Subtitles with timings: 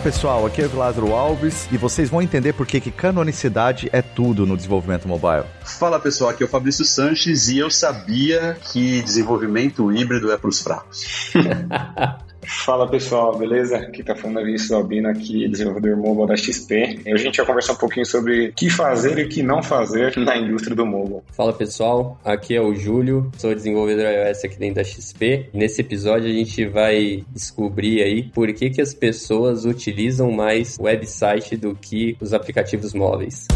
[0.00, 4.00] Pessoal, aqui é o Lázaro Alves e vocês vão entender por que, que canonicidade é
[4.00, 5.44] tudo no desenvolvimento mobile.
[5.62, 10.48] Fala pessoal, aqui é o Fabrício Sanches e eu sabia que desenvolvimento híbrido é para
[10.48, 11.30] os fracos.
[12.42, 13.76] Fala pessoal, beleza?
[13.76, 17.00] Aqui tá falando a Vinícius aqui, desenvolvedor mobile da XP.
[17.04, 19.62] E a gente vai conversar um pouquinho sobre o que fazer e o que não
[19.62, 21.20] fazer na indústria do mobile.
[21.32, 25.50] Fala pessoal, aqui é o Júlio, sou desenvolvedor iOS aqui dentro da XP.
[25.52, 31.56] Nesse episódio a gente vai descobrir aí por que, que as pessoas utilizam mais website
[31.56, 33.46] do que os aplicativos móveis.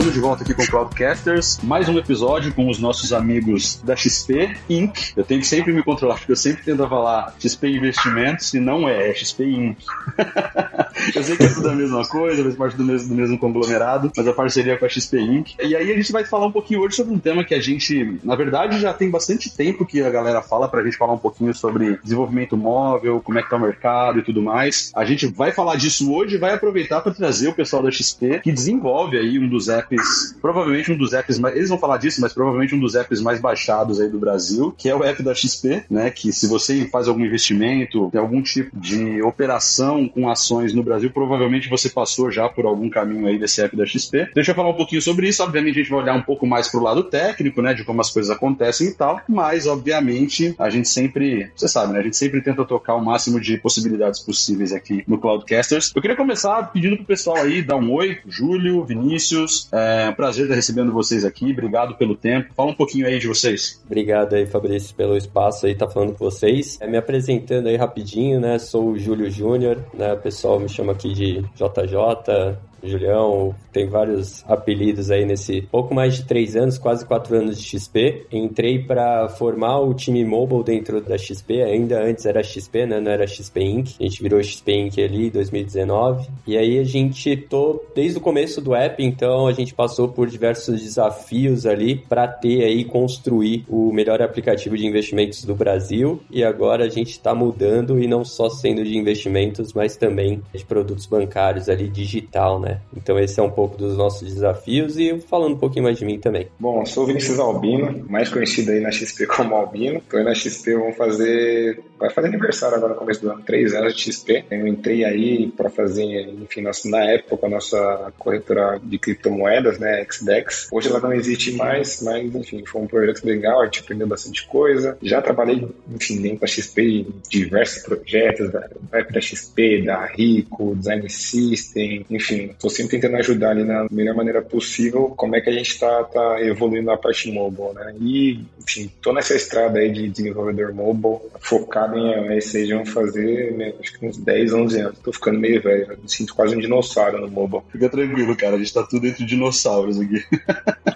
[0.00, 3.94] Estamos de volta aqui com o Cloudcasters, mais um episódio com os nossos amigos da
[3.94, 5.12] XP Inc.
[5.14, 8.88] Eu tenho que sempre me controlar, porque eu sempre tento falar XP Investimentos e não
[8.88, 9.76] é, é XP Inc.
[11.14, 14.10] eu sei que é tudo a mesma coisa, faz parte do mesmo, do mesmo conglomerado,
[14.16, 15.54] mas a parceria com a XP Inc.
[15.62, 18.18] E aí a gente vai falar um pouquinho hoje sobre um tema que a gente,
[18.24, 21.52] na verdade, já tem bastante tempo que a galera fala pra gente falar um pouquinho
[21.52, 24.90] sobre desenvolvimento móvel, como é que tá o mercado e tudo mais.
[24.96, 28.40] A gente vai falar disso hoje e vai aproveitar para trazer o pessoal da XP
[28.40, 31.96] que desenvolve aí um dos apps apps, provavelmente um dos apps mais, eles vão falar
[31.96, 35.22] disso, mas provavelmente um dos apps mais baixados aí do Brasil, que é o app
[35.22, 40.28] da XP, né, que se você faz algum investimento, tem algum tipo de operação com
[40.28, 44.30] ações no Brasil, provavelmente você passou já por algum caminho aí desse app da XP.
[44.34, 46.68] Deixa eu falar um pouquinho sobre isso, obviamente a gente vai olhar um pouco mais
[46.68, 50.88] pro lado técnico, né, de como as coisas acontecem e tal, mas obviamente a gente
[50.88, 55.04] sempre, você sabe, né, a gente sempre tenta tocar o máximo de possibilidades possíveis aqui
[55.06, 55.92] no Cloudcasters.
[55.94, 60.44] Eu queria começar pedindo pro pessoal aí dar um oi, Júlio, Vinícius, é um prazer
[60.44, 61.52] estar recebendo vocês aqui.
[61.52, 62.52] Obrigado pelo tempo.
[62.54, 63.82] Fala um pouquinho aí de vocês.
[63.86, 66.78] Obrigado aí, Fabrício, pelo espaço aí, tá falando com vocês.
[66.80, 68.58] É, me apresentando aí rapidinho, né?
[68.58, 70.12] Sou o Júlio Júnior, né?
[70.12, 76.16] O pessoal me chama aqui de JJ, Julião, tem vários apelidos aí nesse pouco mais
[76.16, 78.26] de três anos, quase quatro anos de XP.
[78.32, 83.00] Entrei para formar o time mobile dentro da XP, ainda antes era XP, né?
[83.00, 83.96] Não era XP Inc.
[84.00, 84.98] A gente virou XP Inc.
[84.98, 86.28] ali em 2019.
[86.46, 90.28] E aí a gente tô desde o começo do app, então a gente passou por
[90.28, 96.20] diversos desafios ali para ter aí construir o melhor aplicativo de investimentos do Brasil.
[96.30, 100.64] E agora a gente está mudando e não só sendo de investimentos, mas também de
[100.64, 102.69] produtos bancários ali digital, né?
[102.96, 106.18] Então esse é um pouco dos nossos desafios e falando um pouquinho mais de mim
[106.18, 106.48] também.
[106.58, 110.00] Bom, sou Vinícius Albino, mais conhecido aí na XP como Albino.
[110.08, 113.74] Tô aí na XP, vamos fazer, vai fazer aniversário agora no começo do ano, três
[113.74, 114.44] anos de XP.
[114.50, 120.04] Eu entrei aí para fazer, enfim, nossa, na época a nossa corretora de criptomoedas, né,
[120.10, 120.68] XDEX.
[120.72, 124.46] Hoje ela não existe mais, mas enfim, foi um projeto legal, a gente aprendeu bastante
[124.46, 124.96] coisa.
[125.02, 131.08] Já trabalhei, enfim, dentro da XP em diversos projetos, da da XP, da Rico, Design
[131.08, 135.52] System, enfim, tô sempre tentando ajudar ali na melhor maneira possível como é que a
[135.52, 137.94] gente está tá evoluindo na parte mobile, né?
[138.00, 143.52] E, enfim, tô nessa estrada aí de desenvolvedor mobile, focado em iOS, aí vão fazer
[143.56, 144.98] né, acho que uns 10, 11 anos.
[144.98, 147.62] Tô ficando meio velho, me sinto quase um dinossauro no mobile.
[147.70, 150.24] Fica tranquilo, cara, a gente tá tudo entre dinossauros aqui.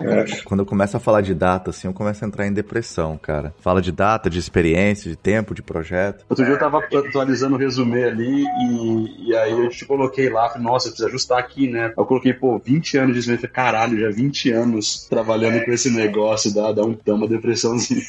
[0.01, 0.43] É.
[0.45, 3.55] Quando eu começo a falar de data, assim, eu começo a entrar em depressão, cara.
[3.61, 6.25] Fala de data, de experiência, de tempo, de projeto.
[6.29, 10.49] Outro dia eu tava atualizando o resumê ali e, e aí eu te coloquei lá,
[10.49, 11.93] falei, nossa, eu preciso ajustar aqui, né?
[11.97, 13.53] Eu coloquei, pô, 20 anos de desenvolvimento.
[13.53, 18.03] Caralho, já 20 anos trabalhando com esse negócio, dá, dá, um, dá uma depressãozinha.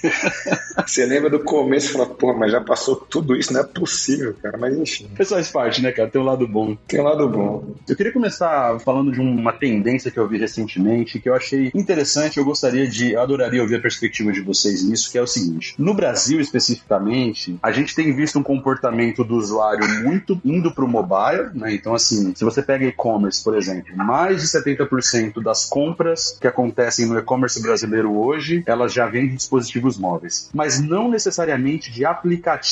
[0.86, 2.75] Você lembra do começo e fala, pô, mas já passou
[3.10, 4.58] tudo isso, não é possível, cara.
[4.58, 5.10] Mas enfim.
[5.18, 6.10] Mas faz parte, né, cara?
[6.10, 6.76] Tem um lado bom.
[6.88, 7.64] Tem um lado bom.
[7.88, 12.38] Eu queria começar falando de uma tendência que eu vi recentemente, que eu achei interessante.
[12.38, 15.76] Eu gostaria de, eu adoraria ouvir a perspectiva de vocês nisso, que é o seguinte:
[15.78, 21.50] no Brasil especificamente, a gente tem visto um comportamento do usuário muito indo pro mobile,
[21.54, 21.74] né?
[21.74, 27.06] Então, assim, se você pega e-commerce, por exemplo, mais de 70% das compras que acontecem
[27.06, 32.65] no e-commerce brasileiro hoje, elas já vêm de dispositivos móveis, mas não necessariamente de aplicativos.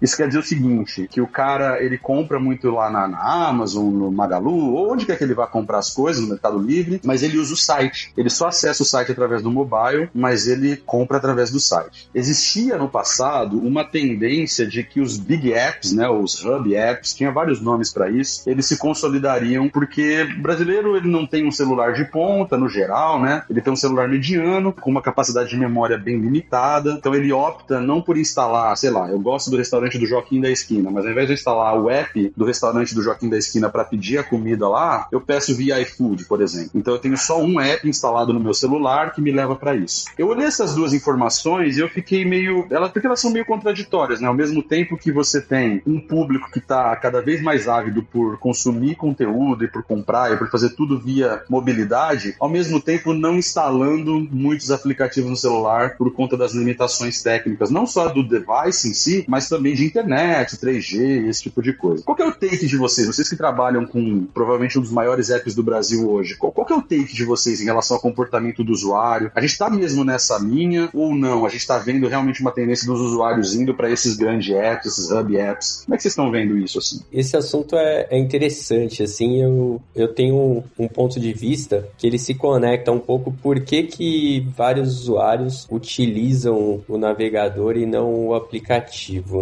[0.00, 3.92] Isso quer dizer o seguinte, que o cara, ele compra muito lá na, na Amazon,
[3.92, 7.22] no Magalu, ou onde quer que ele vá comprar as coisas, no Mercado Livre, mas
[7.22, 8.12] ele usa o site.
[8.16, 12.08] Ele só acessa o site através do mobile, mas ele compra através do site.
[12.14, 17.30] Existia no passado uma tendência de que os big apps, né, os hub apps, tinha
[17.30, 21.92] vários nomes para isso, eles se consolidariam porque o brasileiro ele não tem um celular
[21.92, 23.42] de ponta no geral, né?
[23.48, 27.80] Ele tem um celular mediano com uma capacidade de memória bem limitada, então ele opta
[27.80, 31.10] não por instalar, sei lá, Eu gosto do restaurante do Joaquim da Esquina, mas ao
[31.10, 34.24] invés de eu instalar o app do restaurante do Joaquim da Esquina para pedir a
[34.24, 36.70] comida lá, eu peço via iFood, por exemplo.
[36.74, 40.04] Então eu tenho só um app instalado no meu celular que me leva para isso.
[40.18, 42.66] Eu olhei essas duas informações e eu fiquei meio.
[42.70, 44.28] Elas, porque elas são meio contraditórias, né?
[44.28, 48.38] Ao mesmo tempo que você tem um público que está cada vez mais ávido por
[48.38, 53.36] consumir conteúdo e por comprar e por fazer tudo via mobilidade, ao mesmo tempo não
[53.36, 58.94] instalando muitos aplicativos no celular por conta das limitações técnicas, não só do device em
[58.94, 62.02] si, mas também de internet, 3G, esse tipo de coisa.
[62.02, 63.06] Qual é o take de vocês?
[63.06, 66.74] Vocês que trabalham com provavelmente um dos maiores apps do Brasil hoje, qual, qual é
[66.74, 69.30] o take de vocês em relação ao comportamento do usuário?
[69.34, 71.44] A gente está mesmo nessa linha ou não?
[71.44, 75.10] A gente está vendo realmente uma tendência dos usuários indo para esses grandes apps, esses
[75.10, 75.82] hub apps?
[75.84, 77.00] Como é que vocês estão vendo isso assim?
[77.12, 82.18] Esse assunto é, é interessante, assim, eu, eu tenho um ponto de vista que ele
[82.18, 88.34] se conecta um pouco por que, que vários usuários utilizam o navegador e não o
[88.34, 88.75] aplicativo,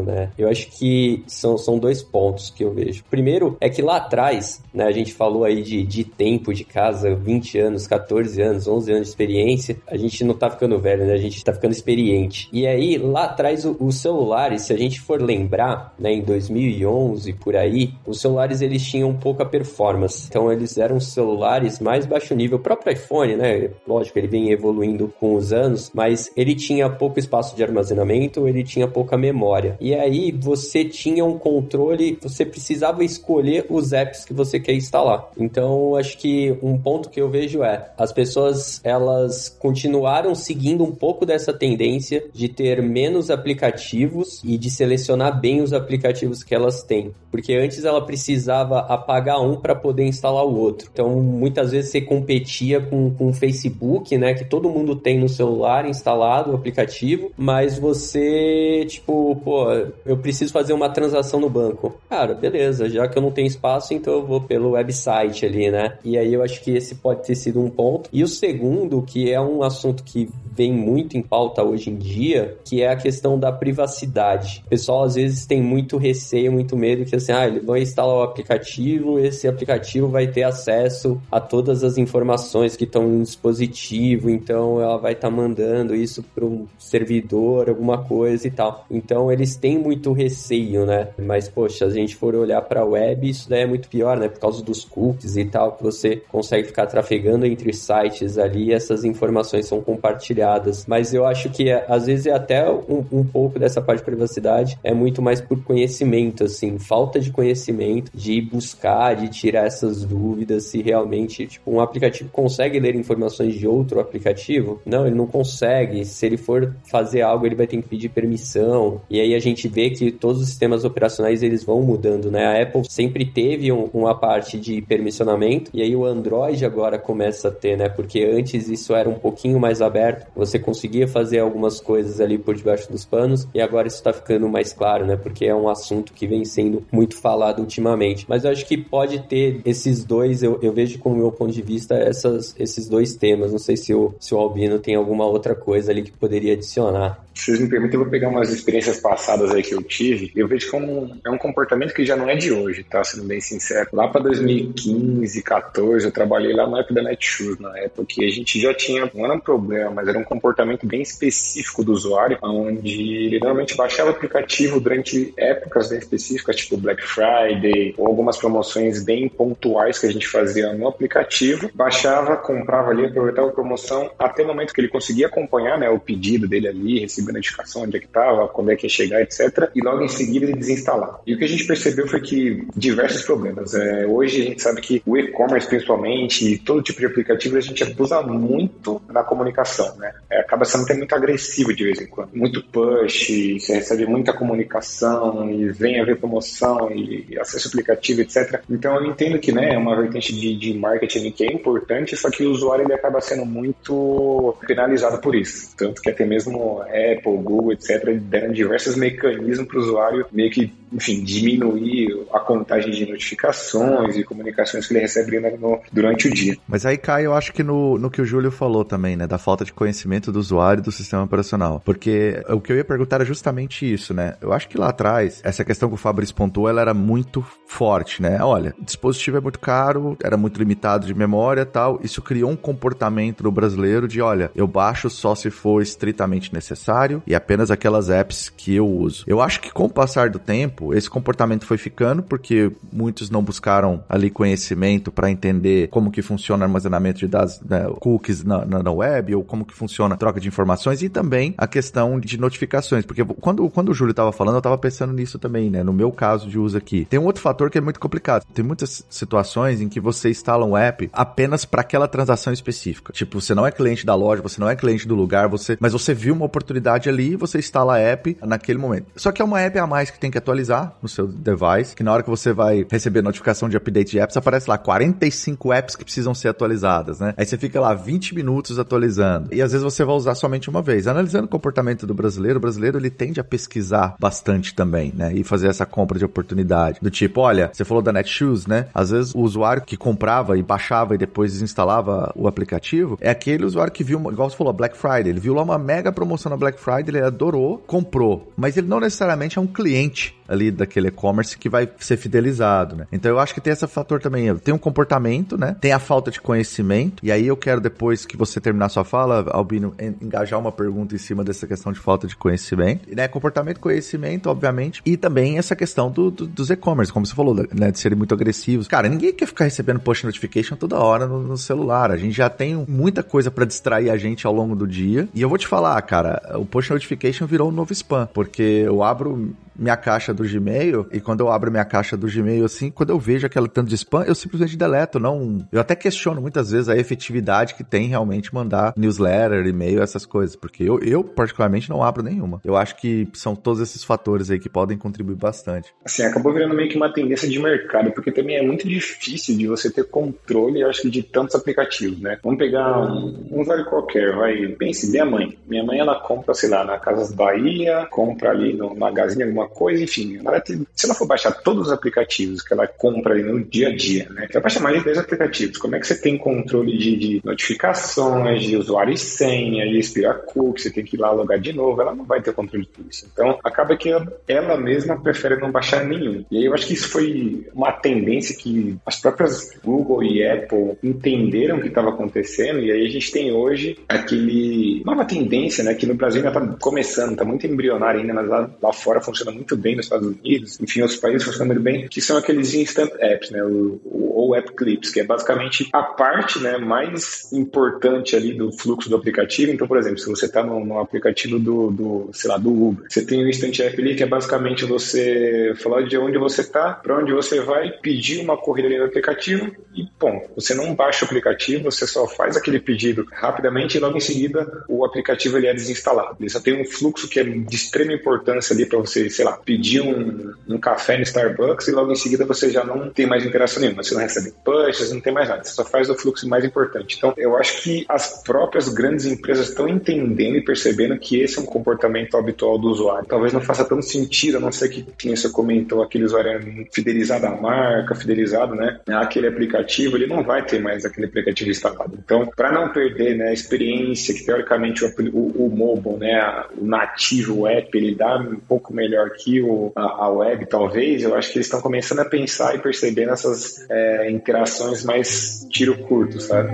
[0.04, 0.30] né?
[0.38, 3.04] Eu acho que são, são dois pontos que eu vejo.
[3.10, 7.14] Primeiro é que lá atrás, né, a gente falou aí de, de tempo de casa,
[7.14, 11.12] 20 anos, 14 anos, 11 anos de experiência, a gente não tá ficando velho, né?
[11.12, 12.48] A gente tá ficando experiente.
[12.52, 17.56] E aí, lá atrás, os celulares, se a gente for lembrar, né, em 2011, por
[17.56, 20.26] aí, os celulares eles tinham pouca performance.
[20.28, 22.58] Então, eles eram celulares mais baixo nível.
[22.58, 23.70] O próprio iPhone, né?
[23.86, 28.62] Lógico, ele vem evoluindo com os anos, mas ele tinha pouco espaço de armazenamento, ele
[28.62, 29.76] tinha pouca memória.
[29.80, 35.28] E aí, você tinha um controle, você precisava escolher os apps que você quer instalar.
[35.38, 40.92] Então, acho que um ponto que eu vejo é as pessoas elas continuaram seguindo um
[40.92, 46.82] pouco dessa tendência de ter menos aplicativos e de selecionar bem os aplicativos que elas
[46.82, 50.88] têm, porque antes ela precisava apagar um para poder instalar o outro.
[50.92, 55.28] Então, muitas vezes você competia com, com o Facebook, né, que todo mundo tem no
[55.28, 59.13] celular instalado o aplicativo, mas você, tipo,
[59.44, 59.66] pô,
[60.04, 61.94] eu preciso fazer uma transação no banco.
[62.08, 65.98] Cara, beleza, já que eu não tenho espaço, então eu vou pelo website ali, né?
[66.04, 68.08] E aí eu acho que esse pode ter sido um ponto.
[68.12, 72.56] E o segundo, que é um assunto que vem muito em pauta hoje em dia,
[72.64, 74.62] que é a questão da privacidade.
[74.66, 78.16] O pessoal às vezes tem muito receio, muito medo que assim, ah, ele vai instalar
[78.16, 84.30] o aplicativo, esse aplicativo vai ter acesso a todas as informações que estão no dispositivo,
[84.30, 88.86] então ela vai estar tá mandando isso para um servidor, alguma coisa e tal.
[88.90, 91.08] Então eles têm muito receio, né?
[91.18, 94.28] Mas poxa, a gente for olhar para a web, isso daí é muito pior, né?
[94.28, 99.04] Por causa dos cookies e tal, que você consegue ficar trafegando entre sites ali, essas
[99.04, 100.43] informações são compartilhadas.
[100.86, 104.78] Mas eu acho que às vezes é até um, um pouco dessa parte de privacidade,
[104.82, 110.64] é muito mais por conhecimento, assim, falta de conhecimento, de buscar, de tirar essas dúvidas
[110.64, 114.80] se realmente, tipo, um aplicativo consegue ler informações de outro aplicativo?
[114.84, 116.04] Não, ele não consegue.
[116.04, 119.00] Se ele for fazer algo, ele vai ter que pedir permissão.
[119.08, 122.46] E aí a gente vê que todos os sistemas operacionais eles vão mudando, né?
[122.46, 127.48] A Apple sempre teve um, uma parte de permissionamento e aí o Android agora começa
[127.48, 127.88] a ter, né?
[127.88, 132.54] Porque antes isso era um pouquinho mais aberto, você conseguia fazer algumas coisas ali por
[132.54, 135.16] debaixo dos panos e agora isso tá ficando mais claro, né?
[135.16, 138.26] Porque é um assunto que vem sendo muito falado ultimamente.
[138.28, 141.62] Mas eu acho que pode ter esses dois, eu, eu vejo como meu ponto de
[141.62, 143.52] vista essas, esses dois temas.
[143.52, 147.24] Não sei se o, se o Albino tem alguma outra coisa ali que poderia adicionar.
[147.34, 150.30] Se vocês me permitem, eu vou pegar umas experiências passadas aí que eu tive.
[150.36, 153.02] Eu vejo como é um comportamento que já não é de hoje, tá?
[153.02, 153.88] Sendo bem sincero.
[153.92, 158.30] Lá para 2015, 14, eu trabalhei lá na época da Netshoes, na época que a
[158.30, 162.38] gente já tinha, não era um problema, mas era um comportamento bem específico do usuário,
[162.42, 168.36] onde ele normalmente baixava o aplicativo durante épocas bem específicas, tipo Black Friday, ou algumas
[168.36, 174.10] promoções bem pontuais que a gente fazia no aplicativo, baixava, comprava ali, aproveitava a promoção
[174.18, 177.96] até o momento que ele conseguia acompanhar né, o pedido dele ali, receber notificação onde
[177.96, 179.70] é que estava, quando é que ia chegar, etc.
[179.74, 181.20] E logo em seguida ele desinstalar.
[181.26, 183.74] E o que a gente percebeu foi que diversos problemas.
[183.74, 187.60] É, hoje a gente sabe que o e-commerce, principalmente, e todo tipo de aplicativo, a
[187.60, 190.13] gente abusa muito na comunicação, né?
[190.30, 192.30] É, acaba sendo até muito agressivo de vez em quando.
[192.34, 193.28] Muito push,
[193.60, 198.60] você recebe muita comunicação e vem a ver promoção e acesso aplicativo, etc.
[198.70, 202.30] Então eu entendo que né, é uma vertente de, de marketing que é importante, só
[202.30, 205.74] que o usuário ele acaba sendo muito penalizado por isso.
[205.76, 210.72] Tanto que até mesmo Apple, Google, etc., deram diversos mecanismos para o usuário meio que,
[210.92, 216.56] enfim, diminuir a contagem de notificações e comunicações que ele recebe no, durante o dia.
[216.66, 219.26] Mas aí cai, eu acho que no, no que o Júlio falou também, né?
[219.26, 221.82] Da falta de conhecimento do usuário do sistema operacional.
[221.84, 224.34] Porque o que eu ia perguntar era justamente isso, né?
[224.40, 228.22] Eu acho que lá atrás, essa questão que o Fabrício pontuou, ela era muito forte,
[228.22, 228.38] né?
[228.42, 231.98] Olha, dispositivo é muito caro, era muito limitado de memória tal.
[232.02, 237.22] Isso criou um comportamento no brasileiro de, olha, eu baixo só se for estritamente necessário
[237.26, 239.24] e apenas aquelas apps que eu uso.
[239.26, 243.42] Eu acho que com o passar do tempo, esse comportamento foi ficando porque muitos não
[243.42, 248.64] buscaram ali conhecimento para entender como que funciona o armazenamento de dados, né, cookies na,
[248.64, 252.18] na, na, web ou como que funciona a troca de informações e também a questão
[252.18, 255.82] de notificações, porque quando, quando o Júlio estava falando, eu estava pensando nisso também, né?
[255.82, 257.04] No meu caso de uso aqui.
[257.04, 258.44] Tem um outro fator que é muito complicado.
[258.52, 263.12] Tem muitas situações em que você instala um app apenas para aquela transação específica.
[263.12, 265.92] Tipo, você não é cliente da loja, você não é cliente do lugar, você, mas
[265.92, 269.06] você viu uma oportunidade ali e você instala a app naquele momento.
[269.16, 272.02] Só que é uma app a mais que tem que atualizar no seu device, que
[272.02, 275.96] na hora que você vai receber notificação de update de apps, aparece lá 45 apps
[275.96, 277.34] que precisam ser atualizadas, né?
[277.36, 279.48] Aí você fica lá 20 minutos atualizando.
[279.52, 281.06] E às vezes você vai usar somente uma vez.
[281.06, 285.32] Analisando o comportamento do brasileiro, o brasileiro ele tende a pesquisar bastante também, né?
[285.34, 286.98] E fazer essa compra de oportunidade.
[287.00, 288.88] Do tipo, olha, você falou da Netshoes, né?
[288.94, 293.64] Às vezes o usuário que comprava e baixava e depois desinstalava o aplicativo é aquele
[293.64, 295.28] usuário que viu, igual você falou, Black Friday.
[295.28, 298.52] Ele viu lá uma mega promoção na Black Friday, ele adorou, comprou.
[298.56, 303.06] Mas ele não necessariamente é um cliente ali daquele e-commerce que vai ser fidelizado, né?
[303.12, 304.54] Então eu acho que tem esse fator também.
[304.56, 305.76] Tem um comportamento, né?
[305.80, 307.24] Tem a falta de conhecimento.
[307.24, 311.18] E aí eu quero, depois que você terminar sua fala, Albino, engajar uma pergunta em
[311.18, 313.14] cima dessa questão de falta de conhecimento.
[313.14, 313.28] Né?
[313.28, 315.02] Comportamento, conhecimento, obviamente.
[315.04, 317.90] E também essa questão do, do, dos e-commerce, como você falou, né?
[317.90, 318.86] De serem muito agressivos.
[318.88, 322.10] Cara, ninguém quer ficar recebendo push notification toda hora no, no celular.
[322.10, 325.28] A gente já tem muita coisa para distrair a gente ao longo do dia.
[325.34, 328.28] E eu vou te falar, cara, o push notification virou um novo spam.
[328.32, 332.64] Porque eu abro minha caixa do Gmail e quando eu abro minha caixa do Gmail
[332.64, 335.66] assim, quando eu vejo aquela tanto de spam, eu simplesmente deleto, não.
[335.72, 340.56] Eu até questiono muitas vezes a efetividade que tem realmente mandar newsletter, e-mail, essas coisas,
[340.56, 342.60] porque eu, eu particularmente não abro nenhuma.
[342.64, 345.92] Eu acho que são todos esses fatores aí que podem contribuir bastante.
[346.04, 349.66] Assim, acabou virando meio que uma tendência de mercado, porque também é muito difícil de
[349.66, 352.38] você ter controle, eu acho que de tantos aplicativos, né?
[352.42, 355.56] Vamos pegar um, um usuário qualquer, vai, pense, minha mãe.
[355.66, 359.68] Minha mãe ela compra, sei lá, na Casas Bahia, compra ali no Magazine alguma alguma
[359.68, 360.38] coisa, enfim.
[360.44, 363.96] Ela tem, se ela for baixar todos os aplicativos que ela compra no dia a
[363.96, 364.46] dia, né?
[364.50, 365.78] Ela baixa mais de 10 aplicativos.
[365.78, 370.38] Como é que você tem controle de, de notificações, de usuário e senha, de expirar
[370.44, 372.90] cookie, você tem que ir lá logar de novo, ela não vai ter controle de
[372.90, 373.28] tudo isso.
[373.32, 374.10] Então, acaba que
[374.46, 376.44] ela mesma prefere não baixar nenhum.
[376.50, 380.96] E aí eu acho que isso foi uma tendência que as próprias Google e Apple
[381.02, 385.94] entenderam que estava acontecendo, e aí a gente tem hoje aquele nova tendência, né?
[385.94, 389.52] Que no Brasil ainda está começando, está muito embrionário ainda, mas lá, lá fora funciona
[389.54, 393.10] muito bem nos Estados Unidos, enfim, outros países funcionam muito bem, que são aqueles instant
[393.20, 398.52] apps, né, o, ou app clips, que é basicamente a parte, né, mais importante ali
[398.52, 399.72] do fluxo do aplicativo.
[399.72, 403.06] Então, por exemplo, se você está no, no, aplicativo do, do, sei lá, do Uber,
[403.08, 406.92] você tem o instant app ali que é basicamente você falar de onde você está,
[406.92, 411.24] para onde você vai, pedir uma corrida ali no aplicativo e, bom, você não baixa
[411.24, 415.66] o aplicativo, você só faz aquele pedido rapidamente e logo em seguida o aplicativo ele
[415.66, 416.36] é desinstalado.
[416.40, 419.56] Ele só tem um fluxo que é de extrema importância ali para você, sei lá,
[419.58, 423.44] pedir um, um café no Starbucks e logo em seguida você já não tem mais
[423.44, 426.48] interação nenhuma, você não recebe pushes, não tem mais nada, você só faz o fluxo
[426.48, 427.16] mais importante.
[427.18, 431.62] Então, eu acho que as próprias grandes empresas estão entendendo e percebendo que esse é
[431.62, 433.28] um comportamento habitual do usuário.
[433.28, 436.84] Talvez não faça tanto sentido, a não ser que, quem você comentou, aquele usuário é
[436.92, 442.18] fidelizado à marca, fidelizado, né, aquele aplicativo, ele não vai ter mais aquele aplicativo instalado.
[442.24, 447.60] Então, para não perder, né, a experiência que teoricamente o, o, mobile, né, o nativo,
[447.60, 451.52] o app, ele dá um pouco melhor que o, a, a web, talvez, eu acho
[451.52, 456.70] que eles estão começando a pensar e perceber nessas é, interações mais tiro curto, sabe?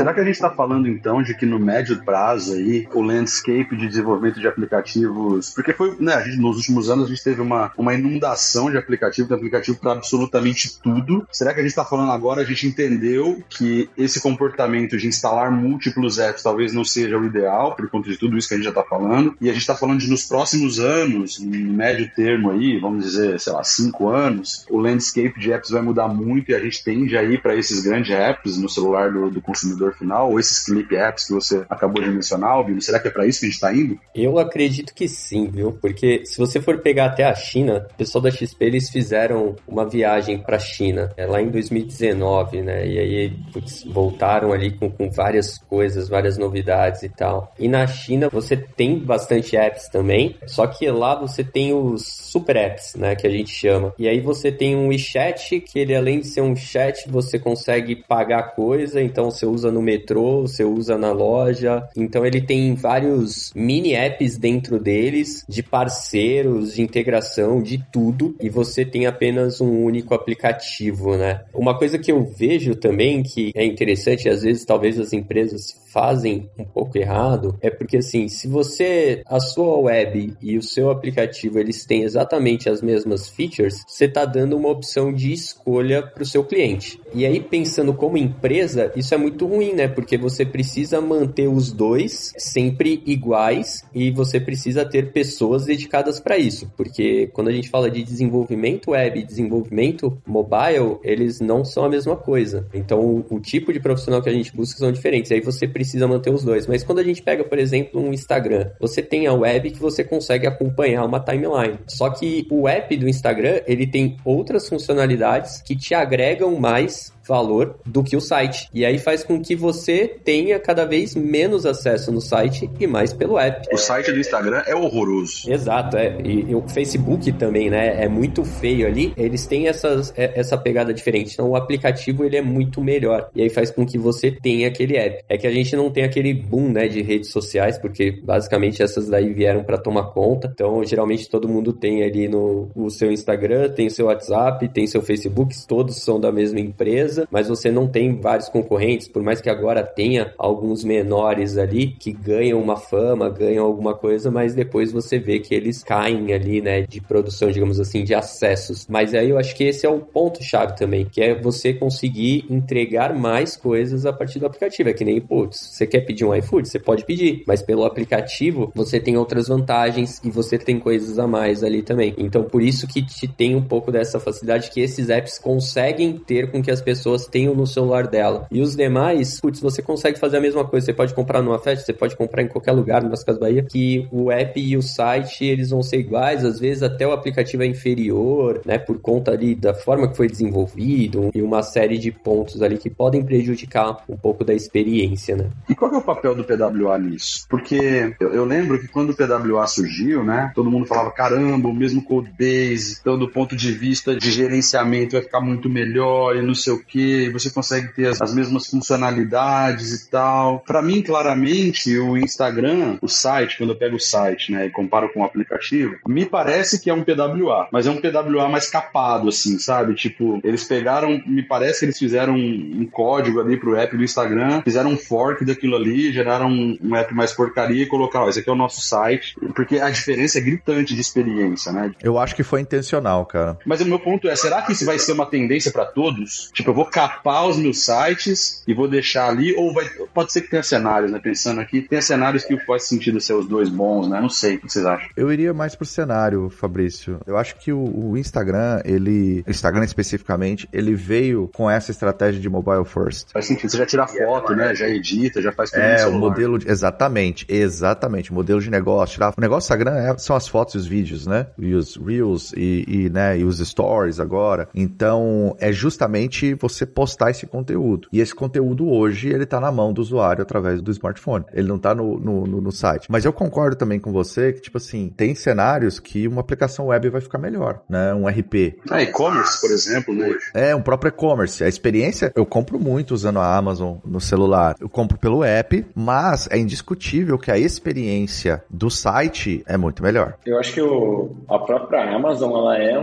[0.00, 3.76] Será que a gente está falando então de que no médio prazo aí o landscape
[3.76, 7.70] de desenvolvimento de aplicativos, porque foi, né, gente, nos últimos anos a gente teve uma,
[7.76, 11.28] uma inundação de aplicativo, de aplicativo para absolutamente tudo.
[11.30, 15.52] Será que a gente está falando agora, a gente entendeu que esse comportamento de instalar
[15.52, 18.64] múltiplos apps talvez não seja o ideal, por conta de tudo isso que a gente
[18.64, 22.52] já está falando, e a gente está falando de nos próximos anos, no médio termo
[22.52, 26.54] aí, vamos dizer, sei lá, cinco anos, o landscape de apps vai mudar muito e
[26.54, 29.94] a gente tende a ir para esses grandes apps no celular do, do consumidor consumidor
[29.94, 32.80] final, ou esses clip apps que você acabou de mencionar, Albino?
[32.80, 33.98] Será que é para isso que a gente está indo?
[34.14, 35.72] Eu acredito que sim, viu?
[35.72, 39.88] Porque se você for pegar até a China, o pessoal da XP eles fizeram uma
[39.88, 42.86] viagem para a China, é, lá em 2019, né?
[42.86, 47.52] E aí putz, voltaram ali com, com várias coisas, várias novidades e tal.
[47.58, 52.56] E na China você tem bastante apps também, só que lá você tem os super
[52.56, 53.14] apps, né?
[53.16, 53.92] Que a gente chama.
[53.98, 57.96] E aí você tem um WeChat, que ele além de ser um chat, você consegue
[57.96, 61.88] pagar coisa, então você usa no metrô, você usa na loja.
[61.96, 68.48] Então ele tem vários mini apps dentro deles, de parceiros, de integração, de tudo, e
[68.48, 71.42] você tem apenas um único aplicativo, né?
[71.54, 76.48] Uma coisa que eu vejo também que é interessante, às vezes talvez as empresas fazem
[76.58, 81.58] um pouco errado, é porque assim, se você, a sua web e o seu aplicativo,
[81.58, 86.26] eles têm exatamente as mesmas features, você está dando uma opção de escolha para o
[86.26, 87.00] seu cliente.
[87.12, 89.88] E aí, pensando como empresa, isso é muito ruim, né?
[89.88, 96.38] Porque você precisa manter os dois sempre iguais e você precisa ter pessoas dedicadas para
[96.38, 96.70] isso.
[96.76, 101.88] Porque quando a gente fala de desenvolvimento web e desenvolvimento mobile, eles não são a
[101.88, 102.66] mesma coisa.
[102.72, 105.32] Então, o tipo de profissional que a gente busca são diferentes.
[105.32, 106.66] Aí você precisa manter os dois.
[106.66, 110.04] Mas quando a gente pega, por exemplo, um Instagram, você tem a web que você
[110.04, 111.78] consegue acompanhar uma timeline.
[111.86, 117.76] Só que o app do Instagram, ele tem outras funcionalidades que te agregam mais valor
[117.86, 118.68] do que o site.
[118.74, 123.12] E aí faz com que você tenha cada vez menos acesso no site e mais
[123.12, 123.68] pelo app.
[123.72, 125.48] O site do Instagram é horroroso.
[125.48, 126.18] Exato, é.
[126.24, 128.02] E, e o Facebook também, né?
[128.02, 129.12] É muito feio ali.
[129.16, 131.34] Eles têm essas, é, essa pegada diferente.
[131.34, 133.30] Então o aplicativo ele é muito melhor.
[133.32, 135.22] E aí faz com que você tenha aquele app.
[135.28, 139.08] É que a gente não tem aquele boom, né, de redes sociais, porque basicamente essas
[139.08, 140.50] daí vieram para tomar conta.
[140.52, 144.86] Então, geralmente todo mundo tem ali no o seu Instagram, tem o seu WhatsApp, tem
[144.88, 149.40] seu Facebook, todos são da mesma empresa mas você não tem vários concorrentes, por mais
[149.40, 154.92] que agora tenha alguns menores ali que ganham uma fama, ganham alguma coisa, mas depois
[154.92, 158.86] você vê que eles caem ali, né, de produção, digamos assim, de acessos.
[158.88, 162.44] Mas aí eu acho que esse é o ponto chave também, que é você conseguir
[162.48, 164.88] entregar mais coisas a partir do aplicativo.
[164.88, 168.70] É que nem, putz, você quer pedir um iFood, você pode pedir, mas pelo aplicativo
[168.74, 172.14] você tem outras vantagens e você tem coisas a mais ali também.
[172.18, 176.50] Então por isso que te tem um pouco dessa facilidade que esses apps conseguem ter
[176.50, 178.46] com que as pessoas pessoas tenham no celular dela.
[178.50, 180.86] E os demais, putz, você consegue fazer a mesma coisa.
[180.86, 184.06] Você pode comprar numa festa, você pode comprar em qualquer lugar, no Casas Bahia, que
[184.10, 187.66] o app e o site, eles vão ser iguais, às vezes até o aplicativo é
[187.66, 192.62] inferior, né, por conta ali da forma que foi desenvolvido e uma série de pontos
[192.62, 195.50] ali que podem prejudicar um pouco da experiência, né.
[195.68, 197.46] E qual é o papel do PWA nisso?
[197.48, 201.74] Porque eu, eu lembro que quando o PWA surgiu, né, todo mundo falava, caramba, o
[201.74, 206.42] mesmo code base, então do ponto de vista de gerenciamento vai ficar muito melhor e
[206.42, 210.60] não sei o que, que você consegue ter as, as mesmas funcionalidades e tal.
[210.60, 215.12] Para mim, claramente, o Instagram, o site, quando eu pego o site, né, e comparo
[215.12, 219.28] com o aplicativo, me parece que é um PWA, mas é um PWA mais capado,
[219.28, 219.94] assim, sabe?
[219.94, 224.04] Tipo, eles pegaram, me parece que eles fizeram um, um código ali pro app do
[224.04, 228.28] Instagram, fizeram um fork daquilo ali, geraram um, um app mais porcaria e colocaram, ó,
[228.28, 231.92] esse aqui é o nosso site, porque a diferença é gritante de experiência, né?
[232.02, 233.58] Eu acho que foi intencional, cara.
[233.64, 236.50] Mas o meu ponto é, será que isso vai ser uma tendência para todos?
[236.52, 240.42] Tipo, eu vou capar os meus sites e vou deixar ali, ou vai, pode ser
[240.42, 241.18] que tenha cenários, né?
[241.18, 244.20] Pensando aqui, tem cenários que faz sentido ser os dois bons, né?
[244.20, 245.08] Não sei, o que vocês acham?
[245.16, 247.20] Eu iria mais pro cenário, Fabrício.
[247.26, 252.40] Eu acho que o, o Instagram, ele, o Instagram especificamente, ele veio com essa estratégia
[252.40, 253.32] de mobile first.
[253.32, 254.74] Faz sentido, você já tira foto, né?
[254.74, 259.14] Já edita, já faz tudo É, o modelo, de, exatamente, exatamente, modelo de negócio.
[259.14, 261.46] Tirar, o negócio do Instagram é, são as fotos e os vídeos, né?
[261.58, 264.68] E os Reels e, e, né, e os Stories agora.
[264.74, 268.08] Então, é justamente você você postar esse conteúdo.
[268.12, 271.44] E esse conteúdo hoje, ele tá na mão do usuário através do smartphone.
[271.52, 273.06] Ele não tá no, no, no, no site.
[273.10, 277.08] Mas eu concordo também com você que, tipo assim, tem cenários que uma aplicação web
[277.08, 278.14] vai ficar melhor, né?
[278.14, 278.78] Um RP.
[278.90, 280.34] Ah, e-commerce, por exemplo, né?
[280.54, 281.62] É, um próprio e-commerce.
[281.64, 284.76] A experiência, eu compro muito usando a Amazon no celular.
[284.80, 290.34] Eu compro pelo app, mas é indiscutível que a experiência do site é muito melhor.
[290.44, 292.98] Eu acho que o, a própria Amazon, ela é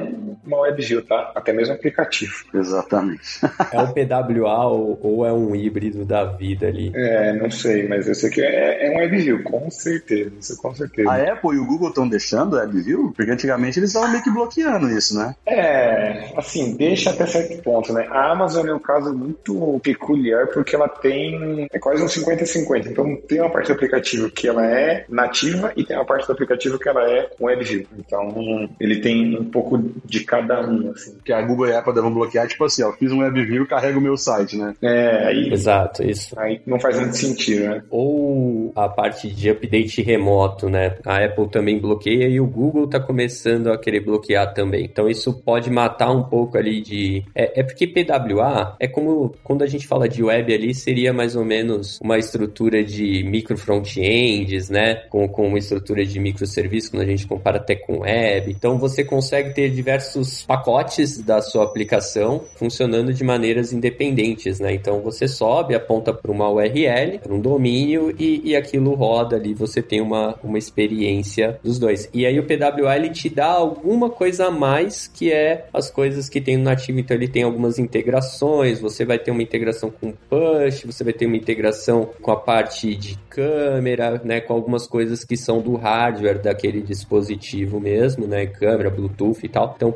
[0.48, 1.32] uma WebView, tá?
[1.36, 2.34] Até mesmo aplicativo.
[2.54, 3.18] Exatamente.
[3.72, 6.92] É um PWA ou, ou, é um híbrido da vida ali?
[6.96, 11.10] É, não sei, mas esse aqui é, é um WebView, com certeza, isso com certeza.
[11.10, 13.14] A Apple e o Google estão deixando o WebView?
[13.16, 15.36] Porque antigamente eles estavam meio que bloqueando isso, né?
[15.46, 18.08] É, assim, deixa até certo ponto, né?
[18.10, 22.88] A Amazon é um caso muito peculiar porque ela tem é quase um 50-50.
[22.88, 26.34] Então tem uma parte do aplicativo que ela é nativa e tem uma parte do
[26.34, 27.86] aplicativo que ela é com WebView.
[27.98, 31.18] Então ele tem um pouco de cada um, assim.
[31.24, 33.68] Que a Google e a Apple devem bloquear, tipo assim, ó, fiz um WebView e
[33.68, 34.74] carrega o meu site, né?
[34.82, 36.38] É, aí, Exato, isso.
[36.40, 37.84] aí não faz muito sentido, né?
[37.90, 40.98] Ou a parte de update remoto, né?
[41.06, 44.86] A Apple também bloqueia e o Google tá começando a querer bloquear também.
[44.86, 47.24] Então isso pode matar um pouco ali de.
[47.34, 51.36] É, é porque PWA é como quando a gente fala de web ali, seria mais
[51.36, 54.96] ou menos uma estrutura de micro front-ends, né?
[55.10, 58.52] Com, com uma estrutura de microserviço, quando a gente compara até com web.
[58.52, 64.74] Então você consegue ter diversos pacotes da sua aplicação funcionando de maneiras independentes, né?
[64.74, 69.54] Então você sobe, aponta para uma URL, para um domínio e, e aquilo roda ali,
[69.54, 72.10] você tem uma, uma experiência dos dois.
[72.14, 76.30] E aí o PWA ele te dá alguma coisa a mais que é as coisas
[76.30, 80.12] que tem no nativo, então ele tem algumas integrações, você vai ter uma integração com
[80.12, 85.24] push, você vai ter uma integração com a parte de câmera, né, com algumas coisas
[85.24, 89.74] que são do hardware daquele dispositivo mesmo, né, câmera, Bluetooth e tal.
[89.76, 89.94] Então o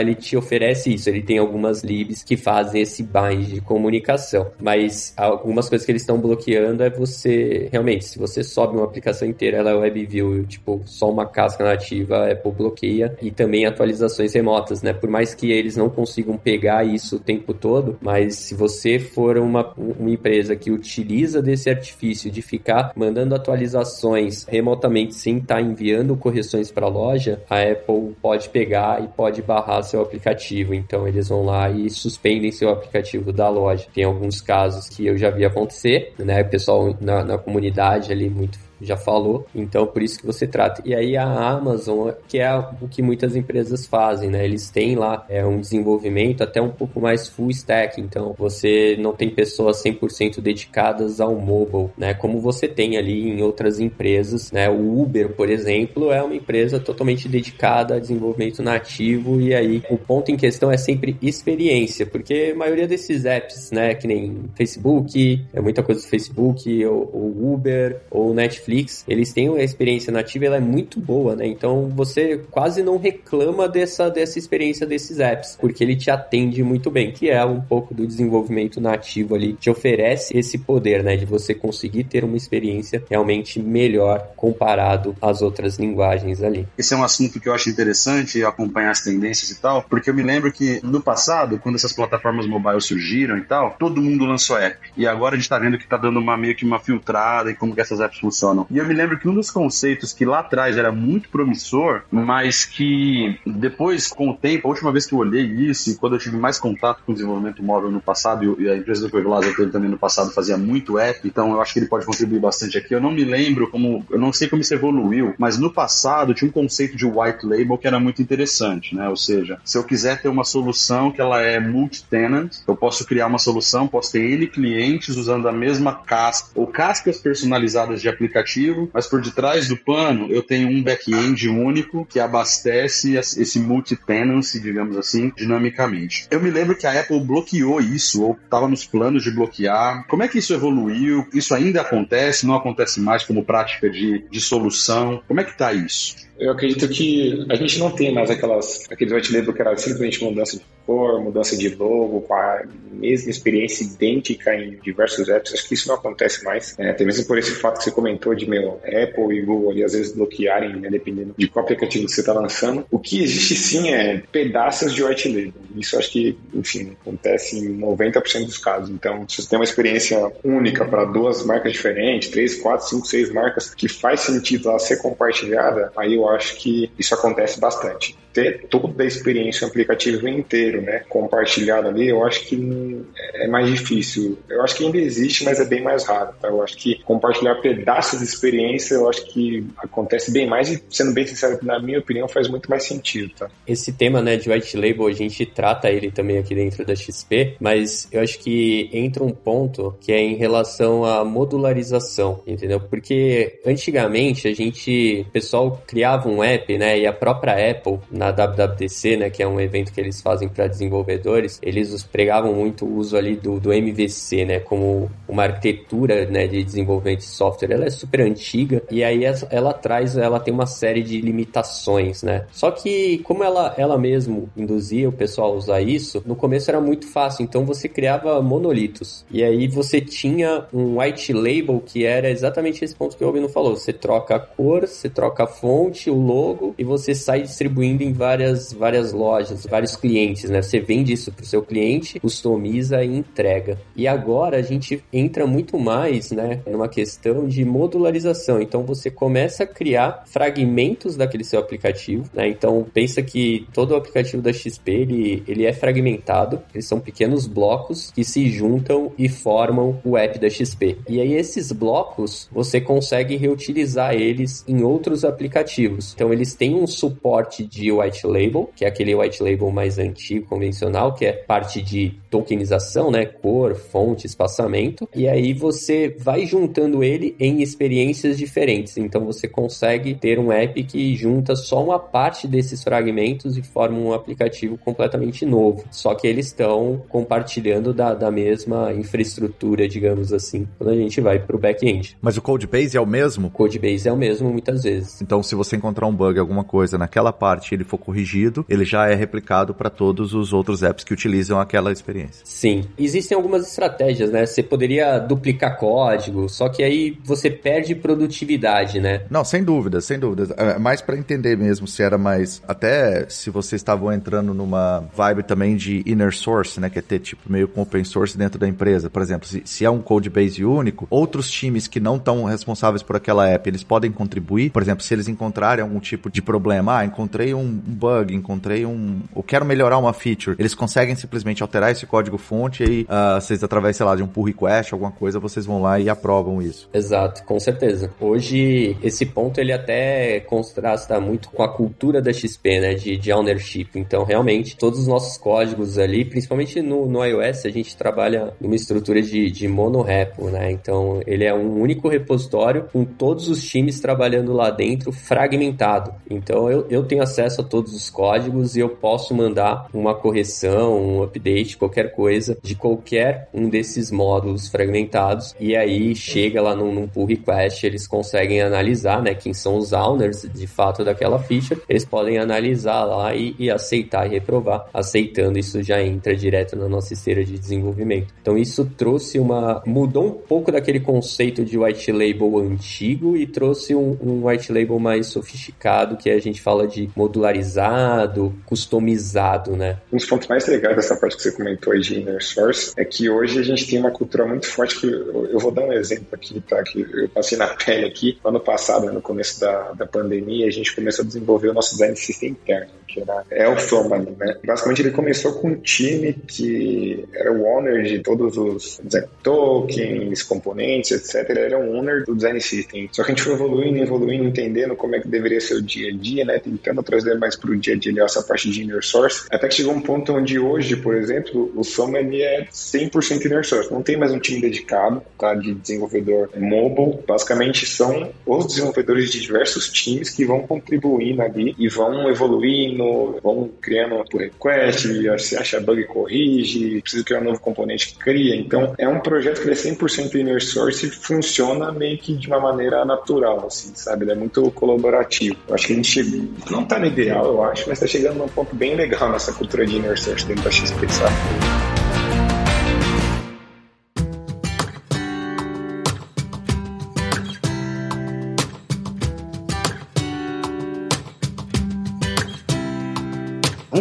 [0.00, 5.12] ele te oferece isso, ele tem algumas libs que fazem esse bind de comunicação, mas
[5.16, 9.58] algumas coisas que eles estão bloqueando é você, realmente, se você sobe uma aplicação inteira,
[9.58, 14.82] ela é WebView, tipo, só uma casca nativa, a Apple bloqueia, e também atualizações remotas,
[14.82, 18.98] né, por mais que eles não consigam pegar isso o tempo todo, mas se você
[18.98, 25.56] for uma, uma empresa que utiliza desse artifício de ficar mandando atualizações remotamente sem estar
[25.56, 30.74] tá enviando correções para a loja, a Apple pode pegar e pode barrar seu aplicativo.
[30.74, 33.86] Então eles vão lá e suspendem seu aplicativo da loja.
[33.94, 36.42] Tem alguns casos que eu já vi acontecer, né?
[36.42, 40.82] O pessoal na, na comunidade ali muito já falou, então por isso que você trata.
[40.84, 44.44] E aí a Amazon, que é o que muitas empresas fazem, né?
[44.44, 49.12] Eles têm lá é, um desenvolvimento até um pouco mais full stack, então você não
[49.12, 52.14] tem pessoas 100% dedicadas ao mobile, né?
[52.14, 54.68] Como você tem ali em outras empresas, né?
[54.68, 59.96] O Uber, por exemplo, é uma empresa totalmente dedicada a desenvolvimento nativo e aí o
[59.96, 65.44] ponto em questão é sempre experiência, porque a maioria desses apps, né, que nem Facebook,
[65.52, 70.12] é muita coisa do Facebook, ou, ou Uber, ou Netflix, Netflix, eles têm a experiência
[70.12, 71.46] nativa, ela é muito boa, né?
[71.46, 76.90] Então você quase não reclama dessa, dessa experiência desses apps, porque ele te atende muito
[76.90, 81.16] bem, que é um pouco do desenvolvimento nativo ali, te oferece esse poder, né?
[81.16, 86.66] De você conseguir ter uma experiência realmente melhor comparado às outras linguagens ali.
[86.78, 90.14] Esse é um assunto que eu acho interessante acompanhar as tendências e tal, porque eu
[90.14, 94.56] me lembro que no passado, quando essas plataformas mobile surgiram e tal, todo mundo lançou
[94.56, 94.78] app.
[94.96, 97.54] E agora a gente tá vendo que tá dando uma meio que uma filtrada em
[97.54, 98.61] como que essas apps funcionam.
[98.70, 102.64] E eu me lembro que um dos conceitos que lá atrás era muito promissor, mas
[102.64, 106.18] que depois, com o tempo, a última vez que eu olhei isso e quando eu
[106.18, 109.10] tive mais contato com o desenvolvimento móvel no passado, e a empresa do
[109.56, 112.78] teve também no passado fazia muito app, então eu acho que ele pode contribuir bastante
[112.78, 112.94] aqui.
[112.94, 116.48] Eu não me lembro como, eu não sei como isso evoluiu, mas no passado tinha
[116.48, 119.08] um conceito de white label que era muito interessante, né?
[119.08, 123.26] Ou seja, se eu quiser ter uma solução que ela é multi-tenant, eu posso criar
[123.26, 128.51] uma solução, posso ter N clientes usando a mesma casca ou cascas personalizadas de aplicativo
[128.52, 134.60] aplicativo, mas por detrás do pano eu tenho um back-end único que abastece esse multi-tenancy,
[134.60, 136.26] digamos assim, dinamicamente.
[136.30, 140.06] Eu me lembro que a Apple bloqueou isso, ou estava nos planos de bloquear.
[140.08, 141.26] Como é que isso evoluiu?
[141.32, 142.46] Isso ainda acontece?
[142.46, 145.22] Não acontece mais como prática de, de solução?
[145.26, 146.16] Como é que está isso?
[146.38, 150.24] Eu acredito que a gente não tem mais aquelas, aqueles white label que era simplesmente
[150.24, 155.52] mudança de cor, mudança de logo, com a mesma experiência idêntica em diversos apps.
[155.52, 156.74] Acho que isso não acontece mais.
[156.78, 159.84] É, até mesmo por esse fato que você comentou de meu Apple e Google ali,
[159.84, 162.84] às vezes bloquearem, né, dependendo de qual aplicativo você está lançando.
[162.90, 165.52] O que existe sim é pedaços de white label.
[165.76, 168.90] Isso acho que, enfim, acontece em 90% dos casos.
[168.90, 173.30] Então, se você tem uma experiência única para duas marcas diferentes, três, quatro, cinco, seis
[173.32, 178.16] marcas, que faz sentido ela ser compartilhada, aí eu acho que isso acontece bastante.
[178.32, 183.68] Ter toda a experiência, o aplicativo inteiro, né, compartilhado ali, eu acho que é mais
[183.68, 184.38] difícil.
[184.48, 186.32] Eu acho que ainda existe, mas é bem mais raro.
[186.40, 186.48] Tá?
[186.48, 191.12] Eu acho que compartilhar pedaços de experiência, eu acho que acontece bem mais e, sendo
[191.12, 193.32] bem sincero, na minha opinião, faz muito mais sentido.
[193.38, 193.48] Tá?
[193.66, 197.56] Esse tema, né, de white label, a gente trata ele também aqui dentro da XP,
[197.60, 202.80] mas eu acho que entra um ponto que é em relação à modularização, entendeu?
[202.80, 208.30] Porque antigamente a gente, o pessoal criava um app, né, e a própria Apple na
[208.30, 212.96] WWDC, né, que é um evento que eles fazem para desenvolvedores, eles pregavam muito o
[212.96, 217.72] uso ali do, do MVC, né, como uma arquitetura, né, de desenvolvimento de software.
[217.72, 222.22] Ela é super super antiga e aí ela, traz, ela tem uma série de limitações,
[222.22, 222.44] né?
[222.52, 226.80] Só que como ela, ela mesmo induzia o pessoal a usar isso, no começo era
[226.80, 229.24] muito fácil, então você criava monolitos.
[229.30, 233.48] E aí você tinha um white label que era exatamente esse ponto que o Albino
[233.48, 233.76] falou.
[233.76, 238.12] Você troca a cor, você troca a fonte, o logo e você sai distribuindo em
[238.12, 240.60] várias, várias lojas, vários clientes, né?
[240.60, 243.78] Você vende isso para o seu cliente, customiza e entrega.
[243.96, 247.64] E agora a gente entra muito mais, né, numa questão de
[248.02, 248.60] modularização.
[248.60, 252.48] Então você começa a criar fragmentos daquele seu aplicativo, né?
[252.48, 257.46] Então pensa que todo o aplicativo da XP ele, ele é fragmentado, eles são pequenos
[257.46, 260.98] blocos que se juntam e formam o app da XP.
[261.08, 266.12] E aí esses blocos você consegue reutilizar eles em outros aplicativos.
[266.14, 270.46] Então eles têm um suporte de white label, que é aquele white label mais antigo,
[270.46, 275.06] convencional, que é parte de tokenização, né, cor, fonte, espaçamento.
[275.14, 278.96] E aí você vai juntando ele em experiências diferentes.
[278.96, 283.98] Então você consegue ter um app que junta só uma parte desses fragmentos e forma
[283.98, 285.84] um aplicativo completamente novo.
[285.90, 291.38] Só que eles estão compartilhando da, da mesma infraestrutura, digamos assim, quando a gente vai
[291.38, 292.16] para o back-end.
[292.22, 293.48] Mas o code base é o mesmo?
[293.48, 295.20] O code base é o mesmo muitas vezes.
[295.20, 299.06] Então, se você encontrar um bug, alguma coisa naquela parte ele for corrigido, ele já
[299.08, 302.21] é replicado para todos os outros apps que utilizam aquela experiência.
[302.44, 302.84] Sim.
[302.98, 304.46] Existem algumas estratégias, né?
[304.46, 309.22] Você poderia duplicar código, só que aí você perde produtividade, né?
[309.30, 310.54] Não, sem dúvida, sem dúvida.
[310.56, 312.62] É mais para entender mesmo se era mais.
[312.66, 316.90] Até se vocês estavam entrando numa vibe também de inner source, né?
[316.90, 319.10] Que é ter tipo meio com open source dentro da empresa.
[319.10, 323.02] Por exemplo, se, se é um code base único, outros times que não estão responsáveis
[323.02, 324.70] por aquela app, eles podem contribuir.
[324.70, 329.20] Por exemplo, se eles encontrarem algum tipo de problema, ah, encontrei um bug, encontrei um.
[329.34, 333.40] Eu quero melhorar uma feature, eles conseguem simplesmente alterar esse código fonte e aí uh,
[333.40, 336.60] vocês, através, sei lá, de um pull request, alguma coisa, vocês vão lá e aprovam
[336.60, 336.86] isso.
[336.92, 338.12] Exato, com certeza.
[338.20, 343.32] Hoje, esse ponto ele até contrasta muito com a cultura da XP, né, de, de
[343.32, 343.88] ownership.
[343.94, 348.74] Então, realmente, todos os nossos códigos ali, principalmente no, no iOS, a gente trabalha numa
[348.74, 350.70] estrutura de, de monorepo, né?
[350.70, 356.12] Então, ele é um único repositório com todos os times trabalhando lá dentro, fragmentado.
[356.28, 361.00] Então, eu, eu tenho acesso a todos os códigos e eu posso mandar uma correção,
[361.00, 366.92] um update, qualquer coisa de qualquer um desses módulos fragmentados e aí chega lá num,
[366.92, 371.80] num pull request, eles conseguem analisar, né, quem são os owners de fato daquela feature,
[371.88, 374.86] eles podem analisar lá e, e aceitar e reprovar.
[374.92, 378.32] Aceitando, isso já entra direto na nossa esteira de desenvolvimento.
[378.40, 379.82] Então isso trouxe uma...
[379.86, 384.98] mudou um pouco daquele conceito de white label antigo e trouxe um, um white label
[384.98, 389.98] mais sofisticado, que a gente fala de modularizado, customizado, né?
[390.12, 393.28] Um dos pontos mais legais dessa parte que você comentou de inner source é que
[393.28, 396.60] hoje a gente tem uma cultura muito forte que eu, vou dar um exemplo aqui,
[396.60, 396.82] tá?
[396.82, 398.38] Que eu passei na pele aqui.
[398.44, 401.92] Ano passado, né, no começo da, da pandemia, a gente começou a desenvolver o nosso
[401.92, 404.56] design system interno, que era é o Family, né?
[404.64, 410.42] Basicamente ele começou com um time que era o owner de todos os design tokens,
[410.42, 411.50] componentes, etc.
[411.50, 413.08] Ele era um owner do design system.
[413.12, 416.10] Só que a gente foi evoluindo, evoluindo, entendendo como é que deveria ser o dia
[416.10, 416.58] a dia, né?
[416.58, 419.46] Tentando trazer mais para o dia a dia essa parte de inner source.
[419.50, 421.82] Até que chegou um ponto onde hoje, por exemplo, o
[422.16, 423.92] ele é 100% inner source.
[423.92, 425.54] Não tem mais um time dedicado, tá?
[425.54, 427.18] De desenvolvedor mobile.
[427.26, 433.70] Basicamente são os desenvolvedores de diversos times que vão contribuindo ali e vão evoluindo, vão
[433.80, 435.08] criando por request,
[435.38, 438.56] se acha bug corrige, precisa criar um novo componente cria.
[438.56, 442.60] Então é um projeto que é 100% inner source e funciona meio que de uma
[442.60, 444.24] maneira natural, assim, sabe?
[444.24, 445.56] Ele é muito colaborativo.
[445.68, 448.48] Eu acho que a gente não tá no ideal, eu acho, mas tá chegando num
[448.48, 451.61] ponto bem legal nessa cultura de inner source dentro da XP, sabe?